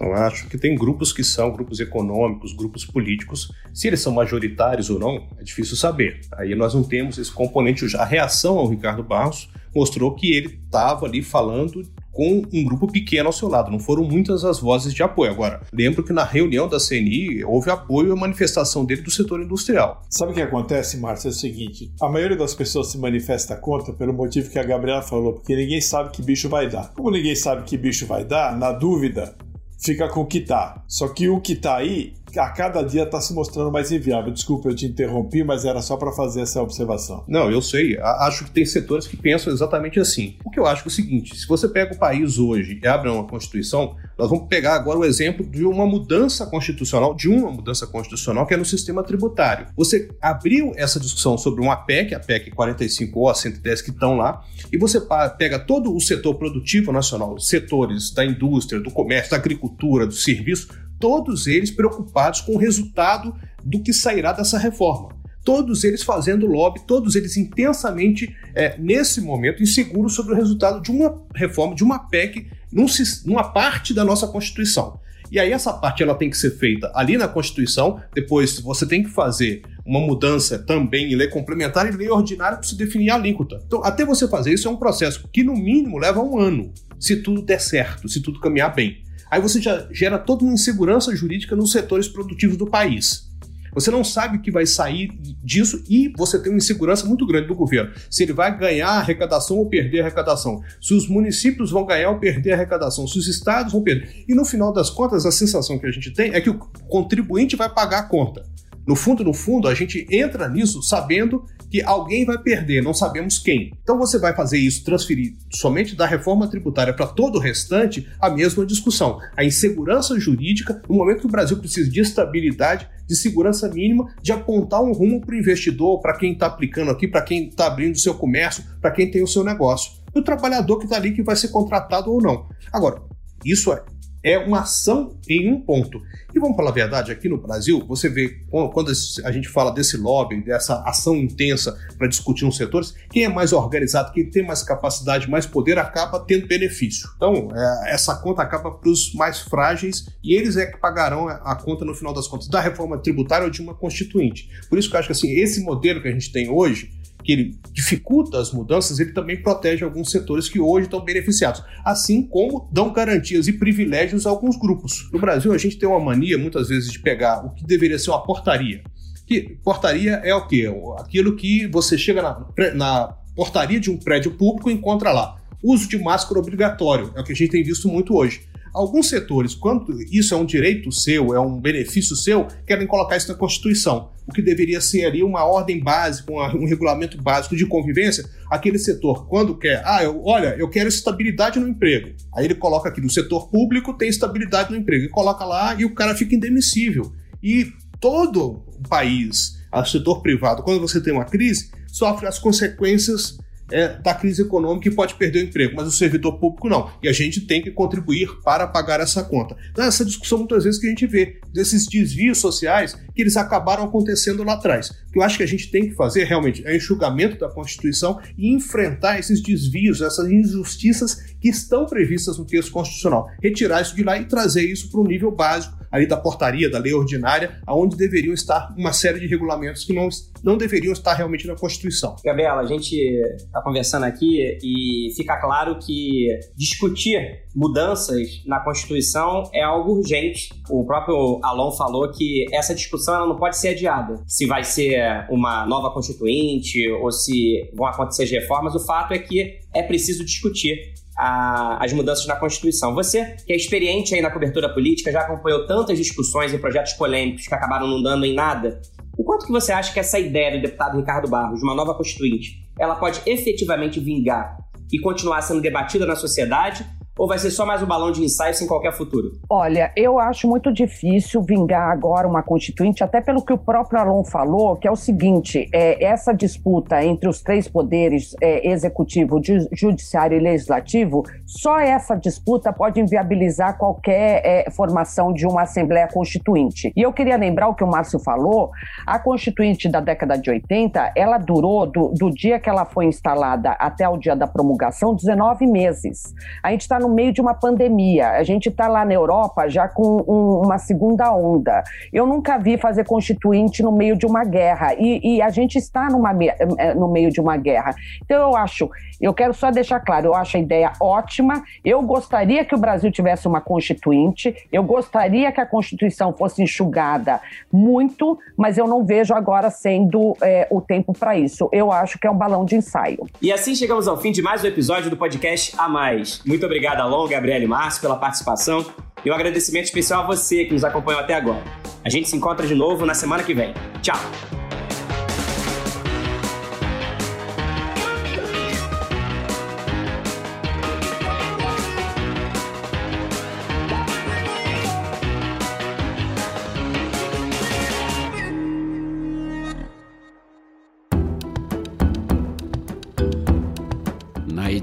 Eu 0.00 0.14
acho 0.14 0.48
que 0.48 0.56
tem 0.56 0.74
grupos 0.74 1.12
que 1.12 1.24
são 1.24 1.50
grupos 1.50 1.80
econômicos, 1.80 2.52
grupos 2.52 2.84
políticos. 2.84 3.52
Se 3.74 3.88
eles 3.88 4.00
são 4.00 4.12
majoritários 4.12 4.90
ou 4.90 4.98
não, 4.98 5.26
é 5.38 5.42
difícil 5.42 5.76
saber. 5.76 6.20
Aí 6.32 6.54
nós 6.54 6.74
não 6.74 6.82
temos 6.82 7.18
esse 7.18 7.32
componente. 7.32 7.84
A 7.96 8.04
reação 8.04 8.58
ao 8.58 8.68
Ricardo 8.68 9.02
Barros 9.02 9.48
mostrou 9.74 10.14
que 10.14 10.32
ele 10.32 10.58
estava 10.64 11.06
ali 11.06 11.22
falando 11.22 11.82
com 12.18 12.42
um 12.52 12.64
grupo 12.64 12.90
pequeno 12.90 13.28
ao 13.28 13.32
seu 13.32 13.48
lado. 13.48 13.70
Não 13.70 13.78
foram 13.78 14.02
muitas 14.02 14.44
as 14.44 14.58
vozes 14.58 14.92
de 14.92 15.04
apoio. 15.04 15.30
Agora, 15.30 15.60
lembro 15.72 16.02
que 16.02 16.12
na 16.12 16.24
reunião 16.24 16.68
da 16.68 16.78
CNI 16.78 17.44
houve 17.44 17.70
apoio 17.70 18.12
à 18.12 18.16
manifestação 18.16 18.84
dele 18.84 19.02
do 19.02 19.10
setor 19.10 19.40
industrial. 19.40 20.02
Sabe 20.10 20.32
o 20.32 20.34
que 20.34 20.42
acontece, 20.42 20.96
Márcio? 20.96 21.28
É 21.28 21.30
o 21.30 21.34
seguinte: 21.34 21.92
a 22.00 22.08
maioria 22.08 22.36
das 22.36 22.54
pessoas 22.54 22.88
se 22.90 22.98
manifesta 22.98 23.54
contra 23.54 23.92
pelo 23.92 24.12
motivo 24.12 24.50
que 24.50 24.58
a 24.58 24.64
Gabriela 24.64 25.00
falou, 25.00 25.34
porque 25.34 25.54
ninguém 25.54 25.80
sabe 25.80 26.10
que 26.10 26.20
bicho 26.20 26.48
vai 26.48 26.68
dar. 26.68 26.92
Como 26.92 27.10
ninguém 27.10 27.36
sabe 27.36 27.62
que 27.62 27.76
bicho 27.76 28.04
vai 28.04 28.24
dar, 28.24 28.58
na 28.58 28.72
dúvida, 28.72 29.36
fica 29.78 30.08
com 30.08 30.22
o 30.22 30.26
que 30.26 30.40
tá. 30.40 30.82
Só 30.86 31.08
que 31.08 31.28
o 31.28 31.40
que 31.40 31.54
tá 31.54 31.76
aí, 31.76 32.14
a 32.36 32.48
cada 32.50 32.82
dia 32.82 33.04
está 33.04 33.20
se 33.20 33.32
mostrando 33.32 33.70
mais 33.70 33.92
inviável. 33.92 34.32
Desculpa, 34.32 34.68
eu 34.68 34.74
te 34.74 34.86
interrompi, 34.86 35.44
mas 35.44 35.64
era 35.64 35.80
só 35.80 35.96
para 35.96 36.12
fazer 36.12 36.40
essa 36.40 36.62
observação. 36.62 37.24
Não, 37.28 37.50
eu 37.50 37.62
sei. 37.62 37.98
Acho 37.98 38.44
que 38.44 38.50
tem 38.50 38.66
setores 38.66 39.06
que 39.06 39.16
pensam 39.16 39.52
exatamente 39.52 40.00
assim. 40.00 40.36
O 40.44 40.50
que 40.50 40.58
eu 40.58 40.66
acho 40.66 40.84
é 40.84 40.88
o 40.88 40.90
seguinte: 40.90 41.36
se 41.36 41.46
você 41.46 41.68
pega 41.68 41.94
o 41.94 41.98
país 41.98 42.38
hoje 42.38 42.80
e 42.82 42.86
abre 42.86 43.08
uma 43.08 43.24
Constituição, 43.24 43.94
nós 44.18 44.28
vamos 44.28 44.48
pegar 44.48 44.74
agora 44.74 44.98
o 44.98 45.04
exemplo 45.04 45.46
de 45.46 45.64
uma 45.64 45.86
mudança 45.86 46.44
constitucional, 46.46 47.14
de 47.14 47.28
uma 47.28 47.50
mudança 47.50 47.86
constitucional 47.86 48.46
que 48.46 48.54
é 48.54 48.56
no 48.56 48.64
sistema 48.64 49.02
tributário. 49.02 49.68
Você 49.76 50.08
abriu 50.20 50.72
essa 50.76 50.98
discussão 50.98 51.38
sobre 51.38 51.60
uma 51.60 51.76
PEC, 51.76 52.14
a 52.14 52.20
PEC 52.20 52.50
45 52.50 53.18
ou 53.18 53.28
a 53.28 53.34
110 53.34 53.82
que 53.82 53.90
estão 53.90 54.16
lá, 54.16 54.42
e 54.72 54.76
você 54.76 55.00
pega 55.38 55.58
todo 55.58 55.94
o 55.94 56.00
setor 56.00 56.34
produtivo 56.34 56.90
nacional, 56.90 57.38
setores 57.38 58.10
da 58.12 58.24
indústria, 58.24 58.80
do 58.80 58.90
comércio, 58.90 59.30
da 59.30 59.36
agricultura, 59.36 60.06
do 60.06 60.14
serviço, 60.14 60.68
todos 60.98 61.46
eles 61.46 61.70
preocupados 61.70 62.40
com 62.40 62.54
o 62.54 62.58
resultado 62.58 63.34
do 63.64 63.82
que 63.82 63.92
sairá 63.92 64.32
dessa 64.32 64.58
reforma. 64.58 65.16
Todos 65.44 65.84
eles 65.84 66.02
fazendo 66.02 66.46
lobby, 66.46 66.80
todos 66.86 67.14
eles 67.14 67.36
intensamente, 67.36 68.34
é, 68.54 68.76
nesse 68.78 69.20
momento, 69.20 69.62
inseguros 69.62 70.14
sobre 70.14 70.34
o 70.34 70.36
resultado 70.36 70.82
de 70.82 70.90
uma 70.90 71.22
reforma, 71.34 71.74
de 71.74 71.82
uma 71.82 71.98
PEC 71.98 72.46
num, 72.70 72.86
numa 73.24 73.44
parte 73.44 73.94
da 73.94 74.04
nossa 74.04 74.26
Constituição. 74.26 75.00
E 75.30 75.38
aí 75.38 75.52
essa 75.52 75.72
parte 75.72 76.02
ela 76.02 76.14
tem 76.14 76.30
que 76.30 76.36
ser 76.36 76.50
feita 76.50 76.90
ali 76.94 77.16
na 77.16 77.28
Constituição, 77.28 78.00
depois 78.14 78.58
você 78.60 78.86
tem 78.86 79.02
que 79.02 79.10
fazer 79.10 79.62
uma 79.84 80.00
mudança 80.00 80.58
também 80.58 81.12
em 81.12 81.16
lei 81.16 81.28
complementar 81.28 81.86
e 81.86 81.96
lei 81.96 82.08
ordinária 82.08 82.58
para 82.58 82.66
se 82.66 82.76
definir 82.76 83.10
a 83.10 83.14
alíquota. 83.14 83.60
Então, 83.66 83.82
até 83.84 84.04
você 84.04 84.28
fazer 84.28 84.52
isso 84.52 84.68
é 84.68 84.70
um 84.70 84.76
processo 84.76 85.28
que 85.32 85.42
no 85.42 85.54
mínimo 85.54 85.98
leva 85.98 86.22
um 86.22 86.38
ano, 86.38 86.72
se 86.98 87.16
tudo 87.16 87.42
der 87.42 87.60
certo, 87.60 88.08
se 88.08 88.20
tudo 88.20 88.40
caminhar 88.40 88.74
bem. 88.74 89.02
Aí 89.30 89.40
você 89.40 89.60
já 89.60 89.86
gera 89.92 90.18
toda 90.18 90.44
uma 90.44 90.54
insegurança 90.54 91.14
jurídica 91.14 91.54
nos 91.54 91.72
setores 91.72 92.08
produtivos 92.08 92.56
do 92.56 92.66
país. 92.66 93.28
Você 93.74 93.90
não 93.90 94.02
sabe 94.02 94.38
o 94.38 94.40
que 94.40 94.50
vai 94.50 94.66
sair 94.66 95.08
disso 95.44 95.82
e 95.88 96.12
você 96.16 96.38
tem 96.38 96.50
uma 96.50 96.58
insegurança 96.58 97.06
muito 97.06 97.26
grande 97.26 97.48
do 97.48 97.54
governo. 97.54 97.92
Se 98.10 98.22
ele 98.22 98.32
vai 98.32 98.56
ganhar 98.56 98.88
arrecadação 98.88 99.58
ou 99.58 99.66
perder 99.66 100.00
arrecadação. 100.00 100.62
Se 100.80 100.94
os 100.94 101.08
municípios 101.08 101.70
vão 101.70 101.86
ganhar 101.86 102.10
ou 102.10 102.18
perder 102.18 102.52
arrecadação. 102.52 103.06
Se 103.06 103.18
os 103.18 103.28
estados 103.28 103.72
vão 103.72 103.82
perder. 103.82 104.24
E 104.26 104.34
no 104.34 104.44
final 104.44 104.72
das 104.72 104.90
contas, 104.90 105.26
a 105.26 105.30
sensação 105.30 105.78
que 105.78 105.86
a 105.86 105.90
gente 105.90 106.10
tem 106.12 106.34
é 106.34 106.40
que 106.40 106.50
o 106.50 106.58
contribuinte 106.88 107.56
vai 107.56 107.68
pagar 107.68 108.00
a 108.00 108.02
conta. 108.04 108.44
No 108.88 108.96
fundo, 108.96 109.22
no 109.22 109.34
fundo, 109.34 109.68
a 109.68 109.74
gente 109.74 110.06
entra 110.10 110.48
nisso 110.48 110.82
sabendo 110.82 111.44
que 111.70 111.82
alguém 111.82 112.24
vai 112.24 112.38
perder, 112.38 112.82
não 112.82 112.94
sabemos 112.94 113.38
quem. 113.38 113.70
Então 113.82 113.98
você 113.98 114.18
vai 114.18 114.34
fazer 114.34 114.56
isso, 114.56 114.82
transferir 114.82 115.34
somente 115.52 115.94
da 115.94 116.06
reforma 116.06 116.48
tributária 116.48 116.94
para 116.94 117.06
todo 117.06 117.36
o 117.36 117.38
restante, 117.38 118.08
a 118.18 118.30
mesma 118.30 118.64
discussão. 118.64 119.20
A 119.36 119.44
insegurança 119.44 120.18
jurídica, 120.18 120.80
no 120.88 120.96
momento 120.96 121.20
que 121.20 121.26
o 121.26 121.30
Brasil 121.30 121.58
precisa 121.58 121.90
de 121.90 122.00
estabilidade, 122.00 122.88
de 123.06 123.14
segurança 123.14 123.68
mínima, 123.68 124.10
de 124.22 124.32
apontar 124.32 124.82
um 124.82 124.92
rumo 124.92 125.20
para 125.20 125.34
o 125.34 125.38
investidor, 125.38 126.00
para 126.00 126.16
quem 126.16 126.32
está 126.32 126.46
aplicando 126.46 126.90
aqui, 126.90 127.06
para 127.06 127.20
quem 127.20 127.48
está 127.48 127.66
abrindo 127.66 127.94
o 127.94 127.98
seu 127.98 128.14
comércio, 128.14 128.64
para 128.80 128.90
quem 128.90 129.10
tem 129.10 129.22
o 129.22 129.28
seu 129.28 129.44
negócio. 129.44 129.92
E 130.14 130.18
o 130.18 130.24
trabalhador 130.24 130.78
que 130.78 130.84
está 130.84 130.96
ali 130.96 131.12
que 131.12 131.22
vai 131.22 131.36
ser 131.36 131.48
contratado 131.48 132.10
ou 132.10 132.22
não. 132.22 132.48
Agora, 132.72 133.02
isso 133.44 133.70
é 133.70 133.84
é 134.22 134.38
uma 134.38 134.60
ação 134.60 135.18
em 135.28 135.50
um 135.50 135.60
ponto. 135.60 136.00
E 136.34 136.38
vamos 136.38 136.56
falar 136.56 136.70
a 136.70 136.74
verdade, 136.74 137.10
aqui 137.10 137.28
no 137.28 137.38
Brasil, 137.38 137.84
você 137.86 138.08
vê 138.08 138.44
quando 138.50 138.92
a 139.24 139.32
gente 139.32 139.48
fala 139.48 139.70
desse 139.70 139.96
lobby, 139.96 140.42
dessa 140.42 140.82
ação 140.84 141.16
intensa 141.16 141.78
para 141.96 142.06
discutir 142.06 142.44
uns 142.44 142.56
setores, 142.56 142.94
quem 143.10 143.24
é 143.24 143.28
mais 143.28 143.52
organizado, 143.52 144.12
quem 144.12 144.28
tem 144.28 144.46
mais 144.46 144.62
capacidade, 144.62 145.30
mais 145.30 145.46
poder, 145.46 145.78
acaba 145.78 146.20
tendo 146.20 146.46
benefício. 146.46 147.08
Então, 147.16 147.48
é, 147.54 147.94
essa 147.94 148.14
conta 148.16 148.42
acaba 148.42 148.70
para 148.70 148.90
os 148.90 149.14
mais 149.14 149.40
frágeis 149.40 150.06
e 150.22 150.34
eles 150.34 150.56
é 150.56 150.66
que 150.66 150.78
pagarão 150.78 151.28
a 151.28 151.56
conta 151.56 151.84
no 151.84 151.94
final 151.94 152.12
das 152.12 152.28
contas 152.28 152.48
da 152.48 152.60
reforma 152.60 152.98
tributária 152.98 153.44
ou 153.44 153.50
de 153.50 153.62
uma 153.62 153.74
constituinte. 153.74 154.48
Por 154.68 154.78
isso 154.78 154.90
que 154.90 154.96
eu 154.96 155.00
acho 155.00 155.08
que 155.08 155.12
assim, 155.12 155.30
esse 155.30 155.62
modelo 155.62 156.02
que 156.02 156.08
a 156.08 156.12
gente 156.12 156.32
tem 156.32 156.48
hoje, 156.50 156.90
que 157.22 157.32
ele 157.32 157.58
dificulta 157.72 158.38
as 158.38 158.52
mudanças, 158.52 158.98
ele 158.98 159.12
também 159.12 159.40
protege 159.42 159.84
alguns 159.84 160.10
setores 160.10 160.48
que 160.48 160.60
hoje 160.60 160.86
estão 160.86 161.04
beneficiados, 161.04 161.62
assim 161.84 162.22
como 162.22 162.68
dão 162.72 162.92
garantias 162.92 163.46
e 163.48 163.52
privilégios 163.52 164.26
a 164.26 164.30
alguns 164.30 164.56
grupos. 164.56 165.08
No 165.12 165.18
Brasil, 165.18 165.52
a 165.52 165.58
gente 165.58 165.78
tem 165.78 165.88
uma 165.88 166.00
mania, 166.00 166.38
muitas 166.38 166.68
vezes, 166.68 166.90
de 166.90 167.00
pegar 167.00 167.44
o 167.44 167.50
que 167.50 167.64
deveria 167.64 167.98
ser 167.98 168.10
uma 168.10 168.22
portaria. 168.22 168.82
Que 169.26 169.58
portaria 169.62 170.12
é 170.24 170.34
o 170.34 170.46
quê? 170.46 170.72
Aquilo 170.98 171.36
que 171.36 171.66
você 171.66 171.98
chega 171.98 172.22
na, 172.22 172.46
na 172.74 173.16
portaria 173.36 173.78
de 173.78 173.90
um 173.90 173.98
prédio 173.98 174.32
público 174.32 174.70
e 174.70 174.72
encontra 174.72 175.12
lá. 175.12 175.36
Uso 175.62 175.88
de 175.88 175.98
máscara 175.98 176.40
obrigatório, 176.40 177.12
é 177.14 177.20
o 177.20 177.24
que 177.24 177.32
a 177.32 177.36
gente 177.36 177.50
tem 177.50 177.62
visto 177.62 177.88
muito 177.88 178.16
hoje. 178.16 178.47
Alguns 178.72 179.08
setores, 179.08 179.54
quando 179.54 180.00
isso 180.02 180.34
é 180.34 180.36
um 180.36 180.44
direito 180.44 180.90
seu, 180.92 181.34
é 181.34 181.40
um 181.40 181.60
benefício 181.60 182.14
seu, 182.16 182.46
querem 182.66 182.86
colocar 182.86 183.16
isso 183.16 183.28
na 183.28 183.38
Constituição. 183.38 184.10
O 184.26 184.32
que 184.32 184.42
deveria 184.42 184.80
ser 184.80 185.04
ali 185.04 185.22
uma 185.22 185.44
ordem 185.44 185.82
básica, 185.82 186.32
um 186.32 186.66
regulamento 186.66 187.20
básico 187.20 187.56
de 187.56 187.66
convivência, 187.66 188.28
aquele 188.50 188.78
setor, 188.78 189.26
quando 189.26 189.56
quer, 189.56 189.82
ah, 189.84 190.02
eu, 190.02 190.22
olha, 190.24 190.54
eu 190.58 190.68
quero 190.68 190.88
estabilidade 190.88 191.58
no 191.58 191.68
emprego. 191.68 192.14
Aí 192.34 192.44
ele 192.44 192.54
coloca 192.54 192.88
aqui, 192.88 193.00
no 193.00 193.10
setor 193.10 193.48
público 193.48 193.94
tem 193.94 194.08
estabilidade 194.08 194.70
no 194.70 194.76
emprego, 194.76 195.06
e 195.06 195.08
coloca 195.08 195.44
lá 195.44 195.74
e 195.74 195.84
o 195.84 195.94
cara 195.94 196.14
fica 196.14 196.34
indemissível. 196.34 197.12
E 197.42 197.72
todo 198.00 198.64
o 198.66 198.88
país, 198.88 199.58
o 199.72 199.84
setor 199.84 200.20
privado, 200.22 200.62
quando 200.62 200.80
você 200.80 201.00
tem 201.00 201.12
uma 201.12 201.24
crise, 201.24 201.70
sofre 201.86 202.26
as 202.26 202.38
consequências 202.38 203.38
é, 203.70 203.88
da 204.00 204.14
crise 204.14 204.42
econômica 204.42 204.88
e 204.88 204.94
pode 204.94 205.14
perder 205.14 205.44
o 205.44 205.48
emprego, 205.48 205.74
mas 205.76 205.86
o 205.86 205.92
servidor 205.92 206.38
público 206.38 206.68
não. 206.68 206.90
E 207.02 207.08
a 207.08 207.12
gente 207.12 207.42
tem 207.42 207.62
que 207.62 207.70
contribuir 207.70 208.28
para 208.42 208.66
pagar 208.66 209.00
essa 209.00 209.22
conta. 209.22 209.56
Então, 209.70 209.84
essa 209.84 210.04
discussão 210.04 210.38
muitas 210.38 210.64
vezes 210.64 210.80
que 210.80 210.86
a 210.86 210.90
gente 210.90 211.06
vê 211.06 211.40
desses 211.52 211.86
desvios 211.86 212.38
sociais 212.38 212.94
que 213.14 213.22
eles 213.22 213.36
acabaram 213.36 213.84
acontecendo 213.84 214.44
lá 214.44 214.54
atrás. 214.54 214.90
O 214.90 215.12
que 215.12 215.18
eu 215.18 215.22
acho 215.22 215.36
que 215.36 215.42
a 215.42 215.48
gente 215.48 215.70
tem 215.70 215.88
que 215.88 215.94
fazer 215.94 216.24
realmente 216.24 216.66
é 216.66 216.76
enxugamento 216.76 217.38
da 217.38 217.48
Constituição 217.48 218.20
e 218.36 218.52
enfrentar 218.52 219.18
esses 219.18 219.42
desvios, 219.42 220.00
essas 220.00 220.30
injustiças 220.30 221.36
que 221.40 221.48
estão 221.48 221.86
previstas 221.86 222.38
no 222.38 222.44
texto 222.44 222.70
constitucional. 222.70 223.28
Retirar 223.42 223.82
isso 223.82 223.94
de 223.94 224.02
lá 224.02 224.18
e 224.18 224.26
trazer 224.26 224.62
isso 224.62 224.90
para 224.90 225.00
um 225.00 225.04
nível 225.04 225.30
básico 225.30 225.77
ali 225.90 226.06
da 226.06 226.16
portaria, 226.16 226.70
da 226.70 226.78
lei 226.78 226.92
ordinária, 226.92 227.60
aonde 227.66 227.96
deveriam 227.96 228.34
estar 228.34 228.74
uma 228.76 228.92
série 228.92 229.20
de 229.20 229.26
regulamentos 229.26 229.84
que 229.84 229.92
não, 229.92 230.08
não 230.42 230.56
deveriam 230.56 230.92
estar 230.92 231.14
realmente 231.14 231.46
na 231.46 231.54
Constituição. 231.54 232.16
Gabriela, 232.24 232.60
a 232.60 232.66
gente 232.66 232.94
está 233.36 233.60
conversando 233.62 234.04
aqui 234.04 234.58
e 234.62 235.12
fica 235.16 235.36
claro 235.40 235.78
que 235.78 236.28
discutir 236.56 237.42
mudanças 237.54 238.42
na 238.46 238.60
Constituição 238.60 239.48
é 239.52 239.62
algo 239.62 239.92
urgente. 239.92 240.50
O 240.70 240.84
próprio 240.84 241.40
Alon 241.42 241.72
falou 241.72 242.10
que 242.10 242.46
essa 242.52 242.74
discussão 242.74 243.14
ela 243.14 243.26
não 243.26 243.36
pode 243.36 243.56
ser 243.56 243.68
adiada. 243.68 244.22
Se 244.26 244.46
vai 244.46 244.64
ser 244.64 245.26
uma 245.30 245.66
nova 245.66 245.90
Constituinte 245.90 246.88
ou 246.90 247.10
se 247.10 247.70
vão 247.74 247.86
acontecer 247.86 248.24
reformas, 248.26 248.74
o 248.74 248.84
fato 248.84 249.12
é 249.12 249.18
que 249.18 249.58
é 249.74 249.82
preciso 249.82 250.24
discutir 250.24 250.94
a, 251.18 251.84
as 251.84 251.92
mudanças 251.92 252.24
na 252.26 252.36
Constituição. 252.36 252.94
Você, 252.94 253.36
que 253.44 253.52
é 253.52 253.56
experiente 253.56 254.14
aí 254.14 254.20
na 254.20 254.30
cobertura 254.30 254.72
política, 254.72 255.10
já 255.10 255.22
acompanhou 255.22 255.66
tantas 255.66 255.98
discussões 255.98 256.52
e 256.54 256.58
projetos 256.58 256.92
polêmicos 256.92 257.48
que 257.48 257.54
acabaram 257.54 257.88
não 257.88 258.00
dando 258.00 258.24
em 258.24 258.34
nada. 258.34 258.80
O 259.18 259.24
quanto 259.24 259.46
que 259.46 259.52
você 259.52 259.72
acha 259.72 259.92
que 259.92 259.98
essa 259.98 260.18
ideia 260.20 260.52
do 260.52 260.62
deputado 260.62 260.96
Ricardo 260.96 261.28
Barros, 261.28 261.58
de 261.58 261.64
uma 261.64 261.74
nova 261.74 261.92
Constituinte, 261.92 262.64
ela 262.78 262.94
pode 262.94 263.20
efetivamente 263.26 263.98
vingar 263.98 264.56
e 264.92 265.00
continuar 265.00 265.42
sendo 265.42 265.60
debatida 265.60 266.06
na 266.06 266.14
sociedade 266.14 266.86
ou 267.18 267.26
vai 267.26 267.38
ser 267.38 267.50
só 267.50 267.66
mais 267.66 267.82
um 267.82 267.86
balão 267.86 268.12
de 268.12 268.22
ensaio 268.22 268.54
sem 268.54 268.66
qualquer 268.66 268.92
futuro? 268.92 269.32
Olha, 269.50 269.92
eu 269.96 270.20
acho 270.20 270.46
muito 270.46 270.72
difícil 270.72 271.42
vingar 271.42 271.90
agora 271.90 272.28
uma 272.28 272.42
constituinte, 272.42 273.02
até 273.02 273.20
pelo 273.20 273.44
que 273.44 273.52
o 273.52 273.58
próprio 273.58 274.00
Alon 274.00 274.24
falou, 274.24 274.76
que 274.76 274.86
é 274.86 274.90
o 274.90 274.96
seguinte: 274.96 275.68
é, 275.74 276.04
essa 276.04 276.32
disputa 276.32 277.04
entre 277.04 277.28
os 277.28 277.42
três 277.42 277.66
poderes, 277.66 278.36
é, 278.40 278.70
executivo, 278.70 279.40
judiciário 279.72 280.36
e 280.36 280.40
legislativo, 280.40 281.24
só 281.44 281.80
essa 281.80 282.14
disputa 282.14 282.72
pode 282.72 283.00
inviabilizar 283.00 283.76
qualquer 283.76 284.42
é, 284.44 284.70
formação 284.70 285.32
de 285.32 285.44
uma 285.44 285.62
Assembleia 285.62 286.06
Constituinte. 286.06 286.92
E 286.94 287.02
eu 287.02 287.12
queria 287.12 287.36
lembrar 287.36 287.68
o 287.68 287.74
que 287.74 287.82
o 287.82 287.88
Márcio 287.88 288.20
falou: 288.20 288.70
a 289.04 289.18
Constituinte 289.18 289.88
da 289.88 290.00
década 290.00 290.38
de 290.38 290.50
80, 290.50 291.12
ela 291.16 291.38
durou, 291.38 291.84
do, 291.84 292.12
do 292.16 292.30
dia 292.30 292.60
que 292.60 292.70
ela 292.70 292.84
foi 292.84 293.06
instalada 293.06 293.72
até 293.72 294.08
o 294.08 294.16
dia 294.16 294.36
da 294.36 294.46
promulgação, 294.46 295.14
19 295.14 295.66
meses. 295.66 296.32
A 296.62 296.70
gente 296.70 296.82
está 296.82 296.98
no 296.98 297.07
no 297.08 297.14
meio 297.14 297.32
de 297.32 297.40
uma 297.40 297.54
pandemia. 297.54 298.32
A 298.32 298.42
gente 298.42 298.68
está 298.68 298.86
lá 298.86 299.04
na 299.04 299.14
Europa 299.14 299.68
já 299.68 299.88
com 299.88 300.24
um, 300.28 300.66
uma 300.66 300.78
segunda 300.78 301.32
onda. 301.32 301.82
Eu 302.12 302.26
nunca 302.26 302.58
vi 302.58 302.76
fazer 302.76 303.04
constituinte 303.04 303.82
no 303.82 303.90
meio 303.90 304.16
de 304.16 304.26
uma 304.26 304.44
guerra. 304.44 304.94
E, 304.94 305.36
e, 305.36 305.42
a 305.42 305.48
gente 305.48 305.78
está 305.78 306.08
numa, 306.08 306.32
eh, 306.42 306.94
no 306.94 307.08
meio 307.08 307.30
de 307.30 307.40
uma 307.40 307.56
guerra. 307.56 307.94
Então, 308.22 308.50
eu 308.50 308.56
acho, 308.56 308.90
eu 309.20 309.32
quero 309.32 309.54
só 309.54 309.70
deixar 309.70 310.00
claro, 310.00 310.26
eu 310.26 310.34
acho 310.34 310.56
a 310.56 310.60
ideia 310.60 310.92
ótima. 311.00 311.62
Eu 311.84 312.02
gostaria 312.02 312.64
que 312.64 312.74
o 312.74 312.78
Brasil 312.78 313.10
tivesse 313.10 313.48
uma 313.48 313.60
constituinte. 313.60 314.54
Eu 314.70 314.82
gostaria 314.82 315.50
que 315.50 315.60
a 315.60 315.66
Constituição 315.66 316.32
fosse 316.32 316.62
enxugada 316.62 317.40
muito, 317.72 318.38
mas 318.56 318.76
eu 318.76 318.86
não 318.86 319.04
vejo 319.04 319.34
agora 319.34 319.70
sendo 319.70 320.36
é, 320.42 320.66
o 320.70 320.80
tempo 320.80 321.12
para 321.12 321.38
isso. 321.38 321.68
Eu 321.72 321.90
acho 321.90 322.18
que 322.18 322.26
é 322.26 322.30
um 322.30 322.36
balão 322.36 322.64
de 322.64 322.76
ensaio. 322.76 323.26
E 323.40 323.52
assim 323.52 323.74
chegamos 323.74 324.06
ao 324.06 324.18
fim 324.18 324.32
de 324.32 324.42
mais 324.42 324.62
um 324.62 324.66
episódio 324.66 325.08
do 325.08 325.16
podcast 325.16 325.74
A 325.78 325.88
Mais. 325.88 326.42
Muito 326.44 326.64
obrigado 326.66 326.97
Obrigado, 326.98 327.28
Gabriel 327.28 327.62
e 327.62 327.66
Márcio, 327.66 328.00
pela 328.00 328.16
participação. 328.16 328.84
E 329.24 329.30
um 329.30 329.34
agradecimento 329.34 329.84
especial 329.84 330.24
a 330.24 330.26
você 330.26 330.64
que 330.64 330.72
nos 330.72 330.84
acompanhou 330.84 331.20
até 331.20 331.34
agora. 331.34 331.62
A 332.04 332.08
gente 332.08 332.28
se 332.28 332.36
encontra 332.36 332.66
de 332.66 332.74
novo 332.74 333.06
na 333.06 333.14
semana 333.14 333.42
que 333.42 333.54
vem. 333.54 333.74
Tchau! 334.02 334.18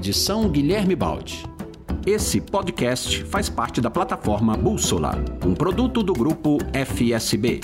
Edição 0.06 0.48
Guilherme 0.48 0.94
Baldi. 0.94 1.55
Esse 2.06 2.40
podcast 2.40 3.24
faz 3.24 3.48
parte 3.48 3.80
da 3.80 3.90
plataforma 3.90 4.56
Bússola, 4.56 5.16
um 5.44 5.52
produto 5.54 6.04
do 6.04 6.12
grupo 6.12 6.58
FSB. 6.72 7.62